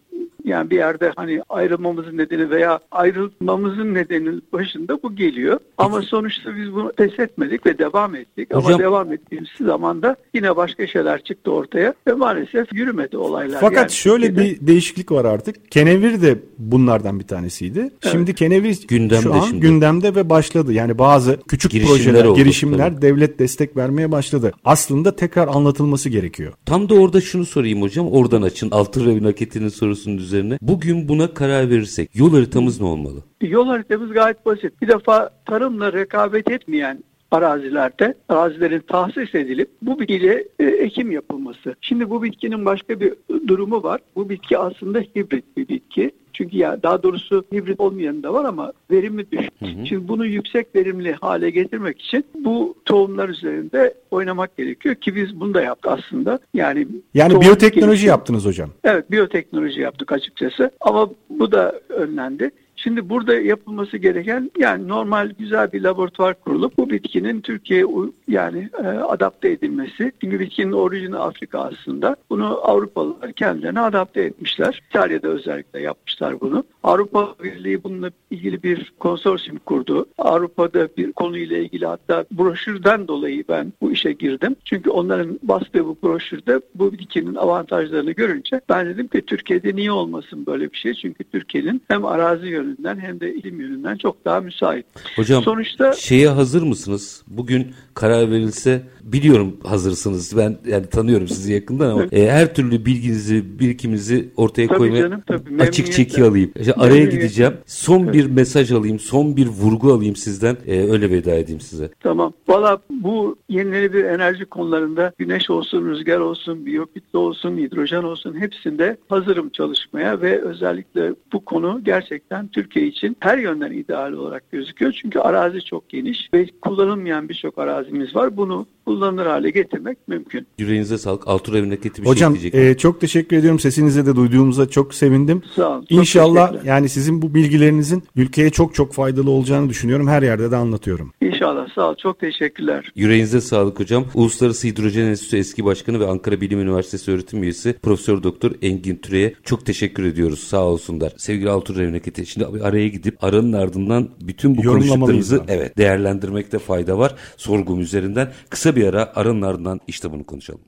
[0.48, 5.60] yani bir yerde hani ayrılmamızın nedeni veya ayrılmamızın nedeni başında bu geliyor.
[5.78, 8.54] Ama sonuçta biz bunu pes etmedik ve devam ettik.
[8.54, 13.58] Hocam, Ama devam ettiğimiz zamanda yine başka şeyler çıktı ortaya ve maalesef yürümedi olaylar.
[13.62, 14.62] Fakat yani şöyle Türkiye'de.
[14.62, 15.72] bir değişiklik var artık.
[15.72, 17.80] Kenevir de bunlardan bir tanesiydi.
[17.80, 18.12] Evet.
[18.12, 19.60] Şimdi Kenevir gündemde şu an şimdi.
[19.60, 20.74] gündemde ve başladı.
[20.74, 23.02] Yani bazı küçük girişimler projeler, oldu, girişimler tabii.
[23.02, 24.52] devlet destek vermeye başladı.
[24.66, 26.54] Aslında tekrar anlatılması gerekiyor.
[26.66, 28.08] Tam da orada şunu sorayım hocam.
[28.12, 28.72] Oradan açın.
[28.72, 30.58] Altın Revin Aketi'nin sorusunun üzerine üzerine.
[30.62, 33.23] Bugün buna karar verirsek yol haritamız ne olmalı?
[33.41, 34.82] Yol haritamız gayet basit.
[34.82, 41.76] Bir defa tarımla rekabet etmeyen arazilerde arazilerin tahsis edilip bu bitkiyle e, ekim yapılması.
[41.82, 43.13] Şimdi bu bitkinin başka bir
[43.48, 44.02] durumu var.
[44.16, 46.12] Bu bitki aslında hibrit bir bitki.
[46.34, 49.62] Çünkü ya daha doğrusu hibrit olmayan da var ama verimi düşük.
[49.62, 49.86] Hı hı.
[49.86, 55.54] Şimdi bunu yüksek verimli hale getirmek için bu tohumlar üzerinde oynamak gerekiyor ki biz bunu
[55.54, 56.40] da yaptık aslında.
[56.54, 58.10] Yani yani biyoteknoloji gelişim.
[58.10, 58.70] yaptınız hocam.
[58.84, 62.52] Evet biyoteknoloji yaptık açıkçası ama bu da önlendi.
[62.78, 67.86] Şimdi burada yapılması gereken yani normal güzel bir laboratuvar kurulup bu bitkinin Türkiye'ye
[68.28, 70.12] yani e, adapte edilmesi.
[70.22, 72.16] Çünkü bitkinin orijini Afrika aslında.
[72.30, 74.82] Bunu Avrupalılar kendilerine adapte etmişler.
[74.90, 76.63] İtalya'da özellikle yapmışlar bunu.
[76.84, 80.06] Avrupa Birliği bununla ilgili bir konsorsiyum kurdu.
[80.18, 84.56] Avrupa'da bir konuyla ilgili hatta broşürden dolayı ben bu işe girdim.
[84.66, 90.46] Çünkü onların bastığı bu broşürde bu bitkinin avantajlarını görünce ben dedim ki Türkiye'de niye olmasın
[90.46, 90.94] böyle bir şey?
[90.94, 94.86] Çünkü Türkiye'nin hem arazi yönü yönünden hem de ilim yönünden çok daha müsait.
[95.15, 97.23] Hocam Sonuçta, şeye hazır mısınız?
[97.27, 100.38] Bugün karar verilse biliyorum hazırsınız.
[100.38, 105.23] Ben yani tanıyorum sizi yakından ama e, her türlü bilginizi, birikiminizi ortaya tabii koymaya canım,
[105.27, 105.63] tabii.
[105.63, 106.51] açık çeki alayım.
[106.60, 107.53] İşte araya gideceğim.
[107.65, 108.17] Son tabii.
[108.17, 110.58] bir mesaj alayım, son bir vurgu alayım sizden.
[110.67, 111.89] E, öyle veda edeyim size.
[111.99, 112.34] Tamam.
[112.47, 119.49] Valla bu yenilenebilir enerji konularında güneş olsun, rüzgar olsun, biyokütle olsun, hidrojen olsun hepsinde hazırım
[119.49, 124.91] çalışmaya ve özellikle bu konu gerçekten Türkiye için her yönden ideal olarak gözüküyor.
[125.02, 128.38] Çünkü arazi çok geniş ve kullanılmayan birçok arazimiz var.
[128.38, 130.47] Bunu kullanılır hale getirmek mümkün.
[130.58, 131.28] Yüreğinize sağlık.
[131.28, 132.76] Altur Evin'deki bir Hocam, şey diyecek.
[132.76, 133.60] e, çok teşekkür ediyorum.
[133.60, 135.41] Sesinizi de duyduğumuza çok sevindim.
[135.56, 135.86] Sağ olun.
[135.89, 140.08] İnşallah yani sizin bu bilgilerinizin ülkeye çok çok faydalı olacağını düşünüyorum.
[140.08, 141.13] Her yerde de anlatıyorum.
[141.21, 141.67] İnşallah.
[141.76, 141.95] Sağ ol.
[141.95, 142.91] Çok teşekkürler.
[142.95, 144.06] Yüreğinize sağlık hocam.
[144.13, 149.34] Uluslararası Hidrojen Enstitüsü eski başkanı ve Ankara Bilim Üniversitesi öğretim üyesi Profesör Doktor Engin Türe'ye
[149.43, 150.39] çok teşekkür ediyoruz.
[150.39, 151.13] Sağ olsunlar.
[151.17, 152.26] Sevgili Altur Evneketi.
[152.26, 157.15] Şimdi araya gidip aranın ardından bütün bu konuştuklarımızı evet değerlendirmekte fayda var.
[157.38, 160.62] Sorgum üzerinden kısa bir ara aranın ardından işte bunu konuşalım.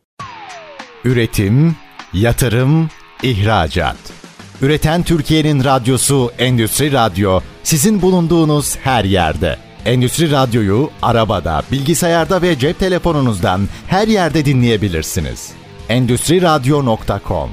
[1.06, 1.76] Üretim,
[2.14, 2.90] yatırım,
[3.24, 3.98] ihracat.
[4.62, 9.58] Üreten Türkiye'nin radyosu Endüstri Radyo sizin bulunduğunuz her yerde.
[9.86, 15.52] Endüstri Radyo'yu arabada, bilgisayarda ve cep telefonunuzdan her yerde dinleyebilirsiniz.
[15.90, 17.50] Endüstri Radyo.com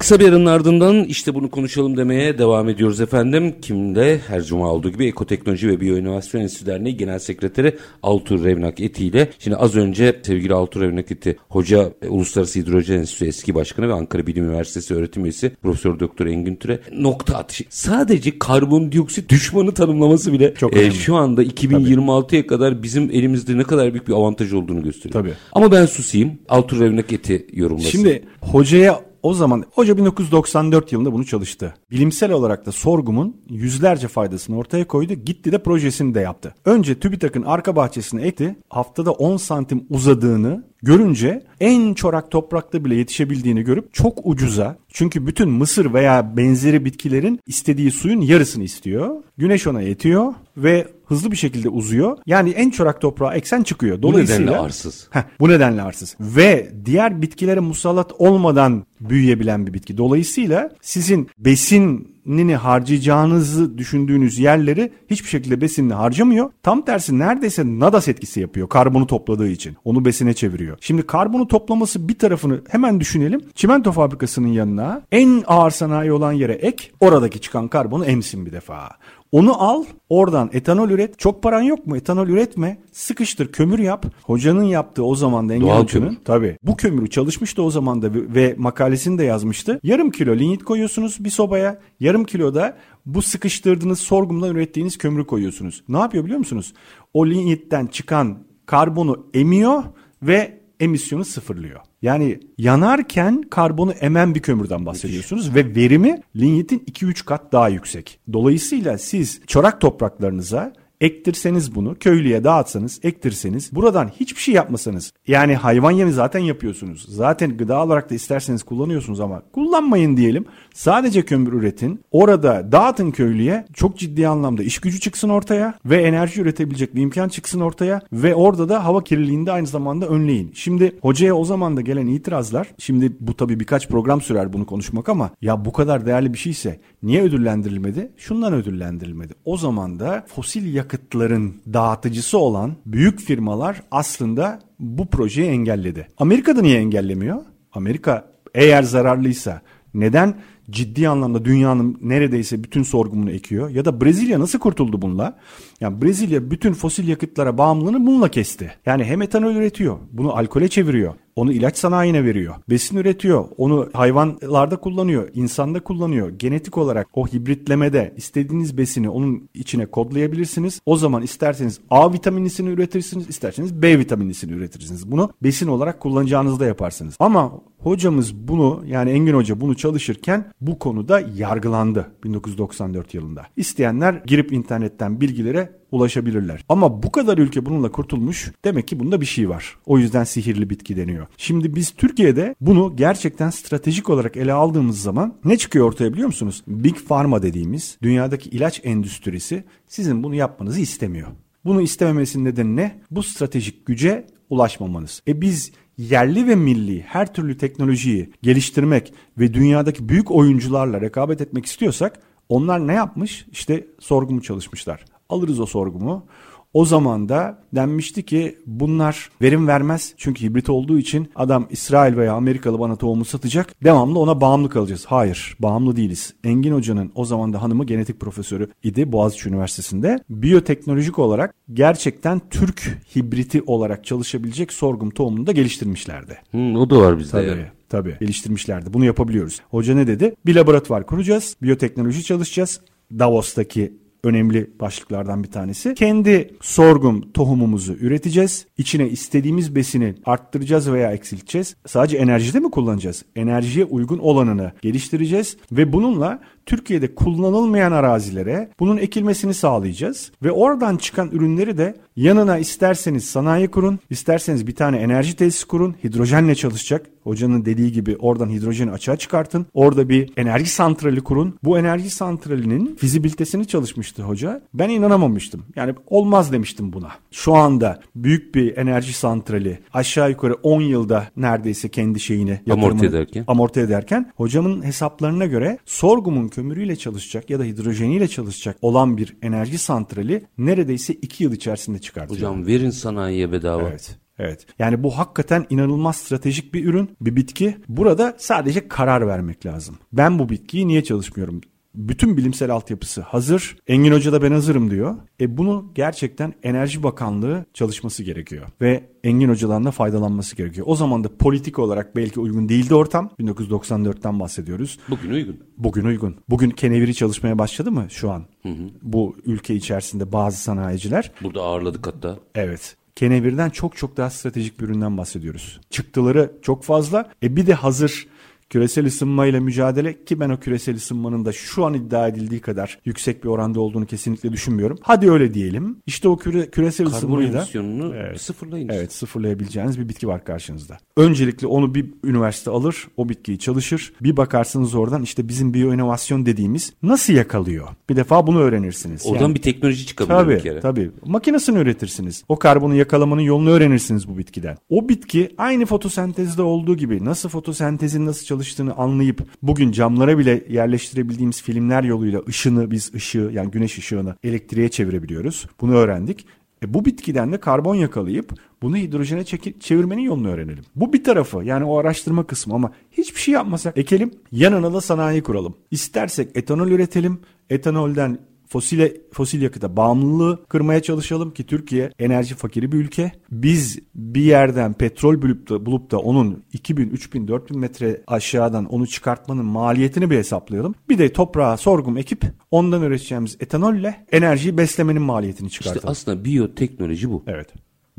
[0.00, 3.54] Kısa bir aranın ardından işte bunu konuşalım demeye devam ediyoruz efendim.
[3.62, 9.06] Kimde her cuma olduğu gibi Ekoteknoloji ve Biyoinovasyon Enstitüsü Derneği Genel Sekreteri Altur Revnak Eti
[9.06, 13.88] ile şimdi az önce sevgili Altur Revnak Eti Hoca e, Uluslararası Hidrojen Enstitüsü eski başkanı
[13.88, 17.64] ve Ankara Bilim Üniversitesi öğretim üyesi Profesör Doktor Engin Türe nokta atışı.
[17.68, 23.92] Sadece karbondioksit düşmanı tanımlaması bile Çok e, şu anda 2026'ya kadar bizim elimizde ne kadar
[23.92, 25.22] büyük bir avantaj olduğunu gösteriyor.
[25.22, 25.32] Tabii.
[25.52, 26.38] Ama ben susayım.
[26.48, 27.90] Altur Revnak Eti yorumlasın.
[27.90, 31.74] Şimdi hocaya o zaman hoca 1994 yılında bunu çalıştı.
[31.90, 35.14] Bilimsel olarak da sorgumun yüzlerce faydasını ortaya koydu.
[35.14, 36.54] Gitti de projesini de yaptı.
[36.64, 38.56] Önce TÜBİTAK'ın arka bahçesine ekti.
[38.68, 45.50] Haftada 10 santim uzadığını görünce en çorak toprakta bile yetişebildiğini görüp çok ucuza çünkü bütün
[45.50, 49.22] mısır veya benzeri bitkilerin istediği suyun yarısını istiyor.
[49.38, 50.34] Güneş ona yetiyor.
[50.56, 52.18] ve hızlı bir şekilde uzuyor.
[52.26, 54.02] Yani en çorak toprağa eksen çıkıyor.
[54.02, 55.08] Bu nedenle arsız.
[55.10, 56.16] Heh, bu nedenle arsız.
[56.20, 59.98] Ve diğer bitkilere musallat olmadan büyüyebilen bir bitki.
[59.98, 66.50] Dolayısıyla sizin besinini harcayacağınızı düşündüğünüz yerleri hiçbir şekilde besinini harcamıyor.
[66.62, 69.76] Tam tersi neredeyse nadas etkisi yapıyor karbonu topladığı için.
[69.84, 70.78] Onu besine çeviriyor.
[70.80, 73.40] Şimdi karbonu toplaması bir tarafını hemen düşünelim.
[73.54, 78.90] Çimento fabrikasının yanına en ağır sanayi olan yere ek oradaki çıkan karbonu emsin bir defa.
[79.32, 81.18] Onu al oradan etanol üret.
[81.18, 81.96] Çok paran yok mu?
[81.96, 82.78] Etanol üretme.
[82.92, 84.06] Sıkıştır kömür yap.
[84.22, 86.16] Hocanın yaptığı o zaman da Doğal kömür.
[86.24, 86.56] Tabii.
[86.62, 89.80] Bu kömürü çalışmıştı o zaman da ve makalesini de yazmıştı.
[89.82, 91.80] Yarım kilo linyit koyuyorsunuz bir sobaya.
[92.00, 95.82] Yarım kilo da bu sıkıştırdığınız sorgumdan ürettiğiniz kömürü koyuyorsunuz.
[95.88, 96.72] Ne yapıyor biliyor musunuz?
[97.14, 99.82] O linyitten çıkan karbonu emiyor
[100.22, 101.80] ve emisyonu sıfırlıyor.
[102.02, 108.20] Yani yanarken karbonu emen bir kömürden bahsediyorsunuz ve verimi linyitin 2-3 kat daha yüksek.
[108.32, 115.90] Dolayısıyla siz çorak topraklarınıza ektirseniz bunu köylüye dağıtsanız ektirseniz buradan hiçbir şey yapmasanız yani hayvan
[115.90, 117.06] yemi zaten yapıyorsunuz.
[117.08, 120.44] Zaten gıda olarak da isterseniz kullanıyorsunuz ama kullanmayın diyelim.
[120.74, 122.00] Sadece kömür üretin.
[122.10, 127.28] Orada dağıtın köylüye çok ciddi anlamda iş gücü çıksın ortaya ve enerji üretebilecek bir imkan
[127.28, 130.52] çıksın ortaya ve orada da hava kirliliğini de aynı zamanda önleyin.
[130.54, 135.08] Şimdi hocaya o zaman da gelen itirazlar şimdi bu tabii birkaç program sürer bunu konuşmak
[135.08, 138.12] ama ya bu kadar değerli bir şeyse niye ödüllendirilmedi?
[138.16, 139.34] Şundan ödüllendirilmedi.
[139.44, 146.08] O zaman da fosil yakıtların dağıtıcısı olan büyük firmalar aslında bu projeyi engelledi.
[146.18, 147.42] Amerika'da niye engellemiyor?
[147.72, 149.60] Amerika eğer zararlıysa
[149.94, 150.34] neden
[150.70, 153.70] ciddi anlamda dünyanın neredeyse bütün sorgumunu ekiyor.
[153.70, 155.38] Ya da Brezilya nasıl kurtuldu bununla?
[155.80, 158.72] Yani Brezilya bütün fosil yakıtlara bağımlılığını bununla kesti.
[158.86, 161.14] Yani hem etanol üretiyor, bunu alkole çeviriyor.
[161.36, 162.54] Onu ilaç sanayine veriyor.
[162.70, 163.44] Besin üretiyor.
[163.56, 165.28] Onu hayvanlarda kullanıyor.
[165.34, 166.28] insanda kullanıyor.
[166.28, 170.80] Genetik olarak o hibritlemede istediğiniz besini onun içine kodlayabilirsiniz.
[170.86, 173.28] O zaman isterseniz A vitaminlisini üretirsiniz.
[173.28, 175.10] isterseniz B vitaminlisini üretirsiniz.
[175.10, 177.16] Bunu besin olarak kullanacağınızda yaparsınız.
[177.18, 183.46] Ama hocamız bunu yani Engin Hoca bunu çalışırken bu konuda yargılandı 1994 yılında.
[183.56, 186.64] İsteyenler girip internetten bilgilere ulaşabilirler.
[186.68, 189.76] Ama bu kadar ülke bununla kurtulmuş demek ki bunda bir şey var.
[189.86, 191.26] O yüzden sihirli bitki deniyor.
[191.36, 196.62] Şimdi biz Türkiye'de bunu gerçekten stratejik olarak ele aldığımız zaman ne çıkıyor ortaya biliyor musunuz?
[196.66, 201.28] Big Pharma dediğimiz dünyadaki ilaç endüstrisi sizin bunu yapmanızı istemiyor.
[201.64, 203.00] Bunu istememesinin nedeni ne?
[203.10, 205.22] Bu stratejik güce ulaşmamanız.
[205.28, 211.66] E biz yerli ve milli her türlü teknolojiyi geliştirmek ve dünyadaki büyük oyuncularla rekabet etmek
[211.66, 213.46] istiyorsak onlar ne yapmış?
[213.52, 215.04] İşte sorgumu çalışmışlar.
[215.30, 216.26] Alırız o sorgumu.
[216.74, 220.14] O zaman da denmişti ki bunlar verim vermez.
[220.16, 223.84] Çünkü hibrit olduğu için adam İsrail veya Amerikalı bana tohumu satacak.
[223.84, 225.06] Devamlı ona bağımlı kalacağız.
[225.06, 226.34] Hayır bağımlı değiliz.
[226.44, 230.18] Engin Hoca'nın o zaman da hanımı genetik profesörü idi Boğaziçi Üniversitesi'nde.
[230.30, 236.38] Biyoteknolojik olarak gerçekten Türk hibriti olarak çalışabilecek sorgum tohumunu da geliştirmişlerdi.
[236.52, 237.30] Hı, o da var bizde.
[237.30, 237.48] Tabii.
[237.48, 237.66] Yani.
[237.88, 238.92] Tabii geliştirmişlerdi.
[238.92, 239.60] Bunu yapabiliyoruz.
[239.70, 240.34] Hoca ne dedi?
[240.46, 241.56] Bir laboratuvar kuracağız.
[241.62, 242.80] Biyoteknoloji çalışacağız.
[243.18, 243.92] Davos'taki
[244.24, 245.94] önemli başlıklardan bir tanesi.
[245.94, 248.66] Kendi sorgum tohumumuzu üreteceğiz.
[248.78, 251.76] İçine istediğimiz besini arttıracağız veya eksilteceğiz.
[251.86, 253.24] Sadece enerjide mi kullanacağız?
[253.36, 261.30] Enerjiye uygun olanını geliştireceğiz ve bununla Türkiye'de kullanılmayan arazilere bunun ekilmesini sağlayacağız ve oradan çıkan
[261.30, 267.06] ürünleri de yanına isterseniz sanayi kurun, isterseniz bir tane enerji tesisi kurun, hidrojenle çalışacak.
[267.24, 269.66] Hocanın dediği gibi oradan hidrojeni açığa çıkartın.
[269.74, 271.58] Orada bir enerji santrali kurun.
[271.64, 274.62] Bu enerji santralinin fizibilitesini çalışmıştı hoca.
[274.74, 275.64] Ben inanamamıştım.
[275.76, 277.08] Yani olmaz demiştim buna.
[277.30, 283.44] Şu anda büyük bir enerji santrali aşağı yukarı 10 yılda neredeyse kendi şeyini amorti ederken.
[283.46, 289.78] amorti ederken hocamın hesaplarına göre sorgumun kömürüyle çalışacak ya da hidrojeniyle çalışacak olan bir enerji
[289.78, 292.36] santrali neredeyse 2 yıl içerisinde çıkartıyor.
[292.36, 293.88] Hocam verin sanayiye bedava.
[293.88, 294.16] Evet.
[294.38, 294.66] Evet.
[294.78, 297.76] Yani bu hakikaten inanılmaz stratejik bir ürün, bir bitki.
[297.88, 299.98] Burada sadece karar vermek lazım.
[300.12, 301.60] Ben bu bitkiyi niye çalışmıyorum?
[301.94, 303.76] Bütün bilimsel altyapısı hazır.
[303.86, 305.16] Engin Hoca da ben hazırım diyor.
[305.40, 308.66] E bunu gerçekten Enerji Bakanlığı çalışması gerekiyor.
[308.80, 310.86] Ve Engin Hoca'dan da faydalanması gerekiyor.
[310.90, 313.30] O zaman da politik olarak belki uygun değildi ortam.
[313.40, 314.98] 1994'ten bahsediyoruz.
[315.08, 315.60] Bugün uygun.
[315.78, 316.36] Bugün uygun.
[316.48, 318.44] Bugün keneviri çalışmaya başladı mı şu an?
[318.62, 318.88] Hı hı.
[319.02, 321.32] Bu ülke içerisinde bazı sanayiciler.
[321.42, 322.38] Burada ağırladık hatta.
[322.54, 322.96] Evet.
[323.16, 325.80] Kenevirden çok çok daha stratejik bir üründen bahsediyoruz.
[325.90, 327.30] Çıktıları çok fazla.
[327.42, 328.26] E bir de hazır
[328.70, 333.44] Küresel ısınmayla mücadele ki ben o küresel ısınmanın da şu an iddia edildiği kadar yüksek
[333.44, 334.98] bir oranda olduğunu kesinlikle düşünmüyorum.
[335.02, 335.96] Hadi öyle diyelim.
[336.06, 338.40] İşte o küre, küresel Karbon ısınmayı da emisyonunu Evet.
[338.40, 338.88] sıfırlayın.
[338.88, 340.98] Evet sıfırlayabileceğiniz bir bitki var karşınızda.
[341.16, 344.12] Öncelikle onu bir üniversite alır, o bitkiyi çalışır.
[344.20, 347.88] Bir bakarsınız oradan işte bizim biyoinovasyon dediğimiz nasıl yakalıyor?
[348.10, 349.26] Bir defa bunu öğrenirsiniz.
[349.26, 350.80] Oradan Yani- bir teknoloji çıkabilir Tabii bir kere.
[350.80, 351.10] tabii.
[351.26, 352.44] Makinesini üretirsiniz.
[352.48, 354.76] O karbonu yakalamanın yolunu öğrenirsiniz bu bitkiden.
[354.90, 358.59] O bitki aynı fotosentezde olduğu gibi nasıl fotosentezin nasıl çalıştığını
[358.92, 365.66] anlayıp bugün camlara bile yerleştirebildiğimiz filmler yoluyla ışını biz ışığı yani güneş ışığını elektriğe çevirebiliyoruz.
[365.80, 366.46] Bunu öğrendik.
[366.84, 369.44] E bu bitkiden de karbon yakalayıp bunu hidrojene
[369.80, 370.84] çevirmenin yolunu öğrenelim.
[370.96, 375.42] Bu bir tarafı yani o araştırma kısmı ama hiçbir şey yapmasak ekelim yanına da sanayi
[375.42, 375.74] kuralım.
[375.90, 377.38] İstersek etanol üretelim.
[377.70, 378.38] Etanolden
[378.70, 383.32] fosile fosil yakıta bağımlılığı kırmaya çalışalım ki Türkiye enerji fakiri bir ülke.
[383.50, 389.06] Biz bir yerden petrol bulup da, bulup da onun 2000, 3000, 4000 metre aşağıdan onu
[389.06, 390.94] çıkartmanın maliyetini bir hesaplayalım.
[391.08, 396.10] Bir de toprağa sorgum ekip ondan üreteceğimiz etanolle enerjiyi beslemenin maliyetini İşte çıkartalım.
[396.10, 397.42] aslında biyoteknoloji bu.
[397.46, 397.68] evet.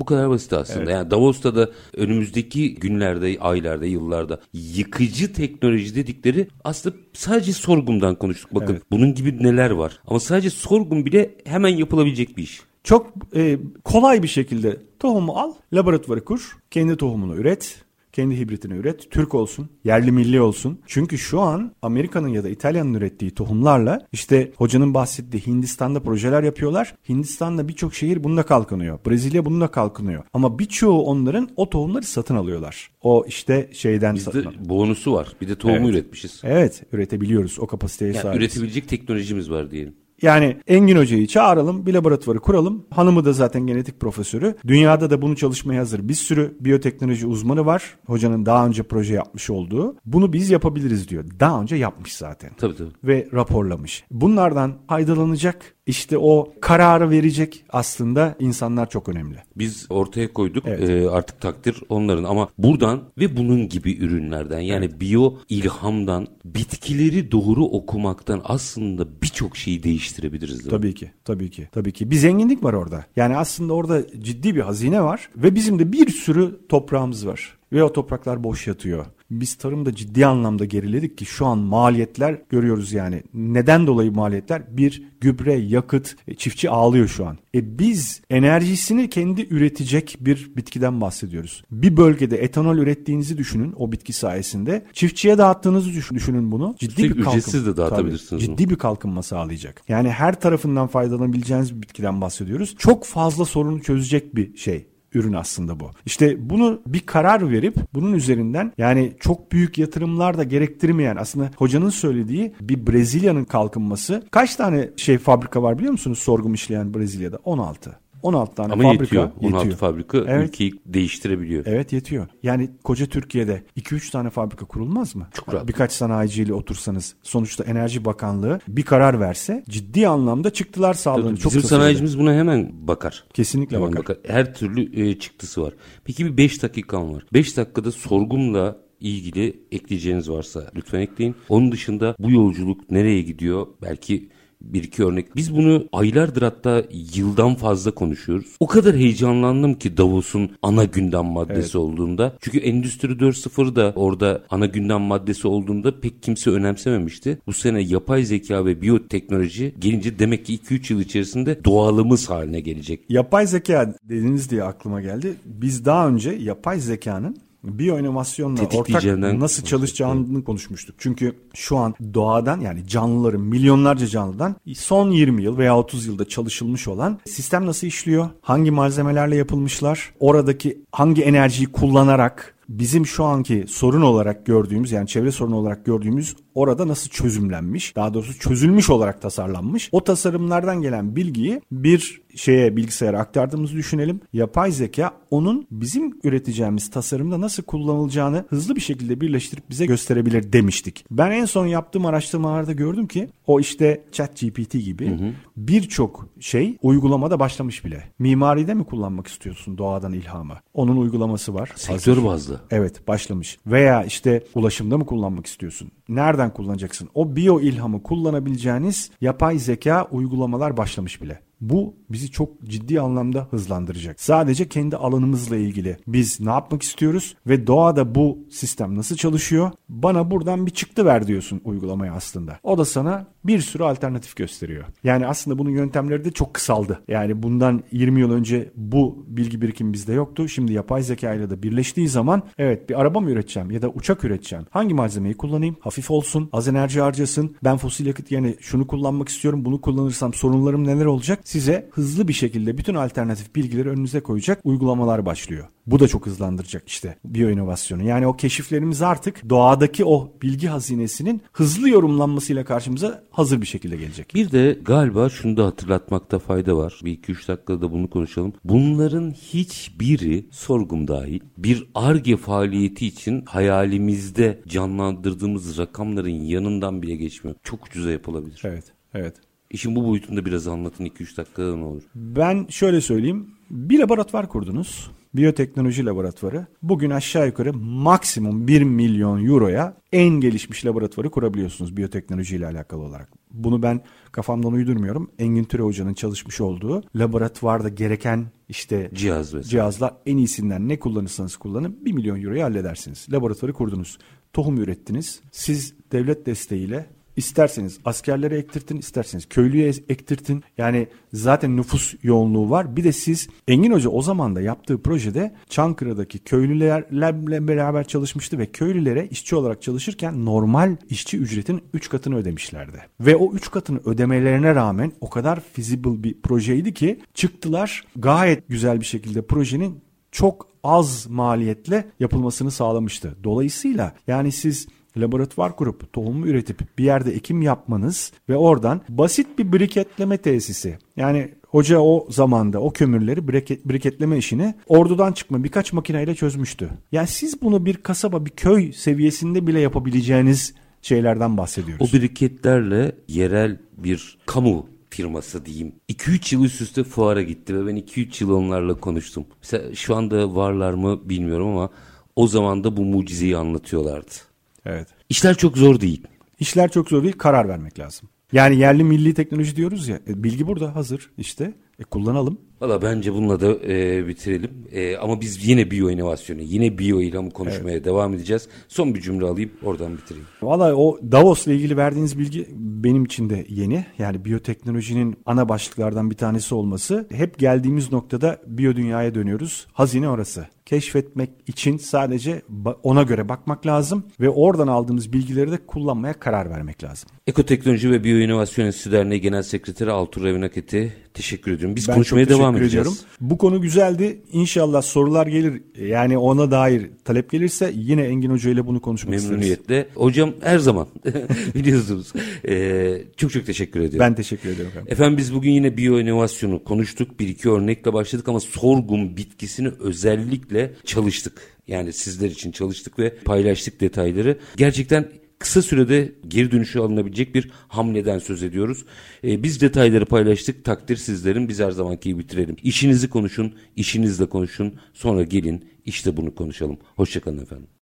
[0.02, 0.92] Bu kadar basit aslında.
[0.92, 8.56] Yani Davos'ta da önümüzdeki günlerde, aylarda, yıllarda yıkıcı teknoloji dedikleri aslında sadece sorgumdan konuştuk.
[8.56, 10.00] Bakın bunun gibi neler var.
[10.08, 12.62] Ama sadece sorgum bile hemen yapılabilecek bir iş.
[12.84, 19.12] Çok e, kolay bir şekilde tohumu al, laboratuvarı kur, kendi tohumunu üret, kendi hibritini üret,
[19.12, 20.80] Türk olsun, yerli milli olsun.
[20.86, 26.95] Çünkü şu an Amerika'nın ya da İtalya'nın ürettiği tohumlarla işte hocanın bahsettiği Hindistan'da projeler yapıyorlar.
[27.10, 29.00] Hindistan'da birçok şehir bununla kalkınıyor.
[29.06, 30.24] Brezilya bununla kalkınıyor.
[30.34, 32.91] Ama birçoğu onların o tohumları satın alıyorlar.
[33.02, 34.69] O işte şeyden satın Bizde alıyor.
[34.69, 35.28] bonusu var.
[35.41, 35.89] Bir de tohumu Evet.
[35.89, 36.41] üretmişiz.
[36.43, 38.38] Evet üretebiliyoruz o kapasiteye Yani sahibiz.
[38.41, 39.93] üretebilecek teknolojimiz var diyelim.
[40.21, 42.86] Yani Engin Hoca'yı çağıralım, bir laboratuvarı kuralım.
[42.89, 44.55] Hanımı da zaten genetik profesörü.
[44.67, 47.97] Dünyada da bunu çalışmaya hazır bir sürü biyoteknoloji uzmanı var.
[48.05, 49.95] Hocanın daha önce proje yapmış olduğu.
[50.05, 51.23] Bunu biz yapabiliriz diyor.
[51.39, 52.51] Daha önce yapmış zaten.
[52.57, 52.89] Tabii tabii.
[53.03, 54.03] Ve raporlamış.
[54.12, 59.38] Bunlardan faydalanacak, işte o kararı verecek aslında insanlar çok önemli.
[59.56, 60.89] Biz ortaya koyduk Evet.
[60.89, 67.65] Ee, artık takdir onların ama buradan ve bunun gibi ürünlerden yani biyo ilhamdan bitkileri doğru
[67.65, 70.60] okumaktan aslında birçok şeyi değiştirebiliriz.
[70.60, 70.72] değil mi?
[70.72, 72.12] Tabii ki, tabii ki, tabii ki.
[72.12, 73.06] Bir zenginlik var orada.
[73.15, 77.61] Yani aslında orada ciddi bir hazine var ve bizim de bir sürü toprağımız var.
[77.73, 79.05] Ve o topraklar boş yatıyor.
[79.31, 83.23] Biz tarımda ciddi anlamda geriledik ki şu an maliyetler görüyoruz yani.
[83.34, 84.77] Neden dolayı maliyetler?
[84.77, 87.38] Bir gübre, yakıt, e, çiftçi ağlıyor şu an.
[87.55, 91.63] E biz enerjisini kendi üretecek bir bitkiden bahsediyoruz.
[91.71, 94.86] Bir bölgede etanol ürettiğinizi düşünün o bitki sayesinde.
[94.93, 96.75] Çiftçiye dağıttığınızı düşün- düşünün bunu.
[96.79, 97.65] Ciddi Üstelik bir kalkınma.
[97.65, 99.81] de dağıtabilirsiniz Tabii, ciddi bir kalkınma sağlayacak.
[99.88, 102.75] Yani her tarafından faydalanabileceğiniz bir bitkiden bahsediyoruz.
[102.77, 105.91] Çok fazla sorunu çözecek bir şey ürün aslında bu.
[106.06, 111.89] İşte bunu bir karar verip bunun üzerinden yani çok büyük yatırımlar da gerektirmeyen aslında hocanın
[111.89, 117.39] söylediği bir Brezilya'nın kalkınması kaç tane şey fabrika var biliyor musunuz sorgum işleyen Brezilya'da?
[117.45, 118.01] 16.
[118.23, 119.31] 16 tane Ama fabrika yetiyor.
[119.41, 120.49] 16 fabrika Evet.
[120.49, 121.65] ülkeyi değiştirebiliyor.
[121.65, 122.27] Evet yetiyor.
[122.43, 125.27] Yani koca Türkiye'de 2-3 tane fabrika kurulmaz mı?
[125.34, 125.67] Çok rahat.
[125.67, 131.23] Birkaç sanayiciyle otursanız sonuçta Enerji Bakanlığı bir karar verse ciddi anlamda çıktılar sağlanır.
[131.29, 133.23] Tabii, Çok Bizim sanayicimiz buna hemen bakar.
[133.34, 134.17] Kesinlikle Hemen bakar.
[134.27, 135.73] Her türlü e, çıktısı var.
[136.05, 137.25] Peki bir 5 dakikam var.
[137.34, 141.36] 5 dakikada sorgumla ilgili ekleyeceğiniz varsa lütfen ekleyin.
[141.49, 143.67] Onun dışında bu yolculuk nereye gidiyor?
[143.81, 144.29] Belki
[144.62, 145.36] bir iki örnek.
[145.36, 146.84] Biz bunu aylardır hatta
[147.15, 148.56] yıldan fazla konuşuyoruz.
[148.60, 152.38] O kadar heyecanlandım ki Davos'un ana gündem maddesi olduğunda.
[152.41, 157.38] Çünkü Endüstri 4.0 da orada ana gündem maddesi olduğunda pek kimse önemsememişti.
[157.47, 163.02] Bu sene yapay zeka ve biyoteknoloji gelince demek ki 2-3 yıl içerisinde doğalımız haline gelecek.
[163.10, 165.34] Yapay zeka dediniz diye aklıma geldi.
[165.45, 169.04] Biz daha önce yapay zekanın biyoinovasyonla ortak
[169.39, 170.95] nasıl çalışacağını konuşmuştuk.
[171.00, 176.88] Çünkü şu an doğadan yani canlıların milyonlarca canlıdan son 20 yıl veya 30 yılda çalışılmış
[176.88, 178.30] olan sistem nasıl işliyor?
[178.41, 180.13] Hangi malzemelerle yapılmışlar?
[180.19, 186.36] Oradaki hangi enerjiyi kullanarak bizim şu anki sorun olarak gördüğümüz yani çevre sorunu olarak gördüğümüz
[186.56, 193.20] orada nasıl çözümlenmiş daha doğrusu çözülmüş olarak tasarlanmış o tasarımlardan gelen bilgiyi bir şeye bilgisayara
[193.20, 199.86] aktardığımızı düşünelim yapay zeka onun bizim üreteceğimiz tasarımda nasıl kullanılacağını hızlı bir şekilde birleştirip bize
[199.86, 201.06] gösterebilir demiştik.
[201.12, 207.39] Ben en son yaptığım araştırmalarda gördüm ki o işte chat GPT gibi birçok şey uygulamada
[207.39, 208.04] başlamış bile.
[208.20, 210.58] Mimaride mi kullanmak istiyorsun doğadan ilhamı?
[210.74, 211.72] Onun uygulaması var.
[211.76, 212.62] Sektör bazlı.
[212.72, 213.58] Evet başlamış.
[213.67, 215.91] Veya işte ulaşımda mı kullanmak istiyorsun?
[216.10, 217.10] Nereden kullanacaksın?
[217.13, 221.39] O biyo ilhamı kullanabileceğiniz yapay zeka uygulamalar başlamış bile.
[221.62, 224.21] Bu bizi çok ciddi anlamda hızlandıracak.
[224.21, 229.71] Sadece kendi alanımızla ilgili biz ne yapmak istiyoruz ve doğada bu sistem nasıl çalışıyor?
[229.89, 232.60] Bana buradan bir çıktı ver diyorsun uygulamaya aslında.
[232.63, 234.86] O da sana bir sürü alternatif gösteriyor.
[235.04, 237.02] Yani aslında bunun yöntemleri de çok kısaldı.
[237.08, 240.47] Yani bundan 20 yıl önce bu bilgi birikim bizde yoktu.
[240.47, 244.24] Şimdi yapay zeka ile de birleştiği zaman evet bir araba mı üreteceğim ya da uçak
[244.24, 244.65] üreteceğim.
[244.69, 245.76] Hangi malzemeyi kullanayım?
[245.80, 247.56] Hafif olsun, az enerji harcasın.
[247.63, 249.65] Ben fosil yakıt yani şunu kullanmak istiyorum.
[249.65, 251.39] Bunu kullanırsam sorunlarım neler olacak?
[251.52, 255.68] Size hızlı bir şekilde bütün alternatif bilgileri önünüze koyacak uygulamalar başlıyor.
[255.88, 258.04] Bu da çok hızlandıracak işte biyo inovasyonu.
[258.04, 264.36] Yani o keşiflerimiz artık doğadaki o bilgi hazinesinin hızlı yorumlanmasıyla karşımıza hazır bir şekilde gelecek.
[264.36, 267.02] Bir de galiba şunu da hatırlatmakta fayda var.
[267.06, 268.54] Bir iki üç dakikada da bunu konuşalım.
[268.64, 277.56] Bunların hiçbiri sorgum dahil bir ARGE faaliyeti için hayalimizde canlandırdığımız rakamların yanından bile geçmiyor.
[277.64, 278.62] Çok ucuza yapılabilir.
[278.66, 279.51] Evet, evet.
[279.72, 282.01] İşin bu boyutunda biraz anlatın 2-3 dakikada ne olur?
[282.15, 283.47] Ben şöyle söyleyeyim.
[283.69, 285.11] Bir laboratuvar kurdunuz.
[285.34, 286.67] Biyoteknoloji laboratuvarı.
[286.84, 293.30] Bugün aşağı yukarı maksimum 1 milyon euroya en gelişmiş laboratuvarı kurabiliyorsunuz biyoteknoloji ile alakalı olarak.
[293.51, 294.01] Bunu ben
[294.32, 295.32] kafamdan uydurmuyorum.
[295.39, 299.69] Engin Türe Hoca'nın çalışmış olduğu laboratuvarda gereken işte Cihaz vesaire.
[299.69, 303.28] cihazlar en iyisinden ne kullanırsanız kullanın 1 milyon euroyu halledersiniz.
[303.32, 304.17] Laboratuvarı kurdunuz.
[304.53, 305.41] Tohum ürettiniz.
[305.51, 307.05] Siz devlet desteğiyle
[307.42, 310.64] İsterseniz askerlere ektirtin, isterseniz köylüye ektirtin.
[310.78, 312.96] Yani zaten nüfus yoğunluğu var.
[312.96, 318.66] Bir de siz Engin Hoca o zaman da yaptığı projede Çankırı'daki köylülerle beraber çalışmıştı ve
[318.66, 323.02] köylülere işçi olarak çalışırken normal işçi ücretin 3 katını ödemişlerdi.
[323.20, 329.00] Ve o 3 katını ödemelerine rağmen o kadar feasible bir projeydi ki çıktılar gayet güzel
[329.00, 333.38] bir şekilde projenin çok az maliyetle yapılmasını sağlamıştı.
[333.44, 334.88] Dolayısıyla yani siz
[335.18, 341.51] laboratuvar kurup tohumu üretip bir yerde ekim yapmanız ve oradan basit bir briketleme tesisi yani
[341.68, 346.89] hoca o zamanda o kömürleri briket, briketleme işini ordudan çıkma birkaç makineyle çözmüştü.
[347.12, 352.09] Yani siz bunu bir kasaba bir köy seviyesinde bile yapabileceğiniz şeylerden bahsediyoruz.
[352.09, 355.95] O briketlerle yerel bir kamu firması diyeyim.
[356.09, 359.45] 2-3 yıl üst üste fuara gitti ve ben 2-3 yıl onlarla konuştum.
[359.62, 361.89] Mesela şu anda varlar mı bilmiyorum ama
[362.36, 364.51] o zaman da bu mucizeyi anlatıyorlardı.
[364.86, 365.07] Evet.
[365.29, 366.27] İşler çok zor değil.
[366.59, 368.29] İşler çok zor değil, karar vermek lazım.
[368.51, 371.73] Yani yerli milli teknoloji diyoruz ya, e, bilgi burada hazır işte.
[371.99, 372.57] E, kullanalım.
[372.82, 374.71] Valla bence bununla da e, bitirelim.
[374.91, 378.05] E, ama biz yine biyo inovasyonu, yine biyo ilhamı konuşmaya evet.
[378.05, 378.67] devam edeceğiz.
[378.88, 380.47] Son bir cümle alayım, oradan bitireyim.
[380.61, 384.05] Valla o Davos'la ilgili verdiğiniz bilgi benim için de yeni.
[384.17, 387.27] Yani biyoteknolojinin ana başlıklardan bir tanesi olması.
[387.32, 389.88] Hep geldiğimiz noktada biyo dünyaya dönüyoruz.
[389.93, 392.62] Hazine orası keşfetmek için sadece
[393.04, 397.30] ona göre bakmak lazım ve oradan aldığımız bilgileri de kullanmaya karar vermek lazım.
[397.48, 401.96] Ekoteknoloji ve Biyoinovasyon Enstitüsü Derneği Genel Sekreteri Altur Revinaket'e teşekkür ediyorum.
[401.96, 403.08] Biz ben konuşmaya devam edeceğiz.
[403.08, 403.18] Ediyorum.
[403.42, 404.42] Bu konu güzeldi.
[404.52, 405.82] İnşallah sorular gelir.
[406.00, 410.00] Yani ona dair talep gelirse yine Engin Hoca ile bunu konuşmak Memnuniyetle.
[410.00, 410.06] isteriz.
[410.16, 411.08] Hocam her zaman
[411.76, 412.34] biliyorsunuz.
[412.68, 414.20] Ee, çok çok teşekkür ediyorum.
[414.20, 414.88] Ben teşekkür ederim.
[414.88, 415.12] Efendim.
[415.12, 417.39] efendim biz bugün yine biyoinovasyonu konuştuk.
[417.39, 421.61] Bir iki örnekle başladık ama sorgun bitkisini özellikle çalıştık.
[421.88, 424.57] Yani sizler için çalıştık ve paylaştık detayları.
[424.77, 425.27] Gerçekten
[425.59, 429.05] kısa sürede geri dönüşü alınabilecek bir hamleden söz ediyoruz.
[429.43, 430.86] Ee, biz detayları paylaştık.
[430.86, 431.69] Takdir sizlerin.
[431.69, 432.75] Biz her zamanki gibi bitirelim.
[432.84, 434.93] İşinizi konuşun, işinizle konuşun.
[435.13, 436.97] Sonra gelin işte bunu konuşalım.
[437.15, 437.88] Hoşçakalın efendim.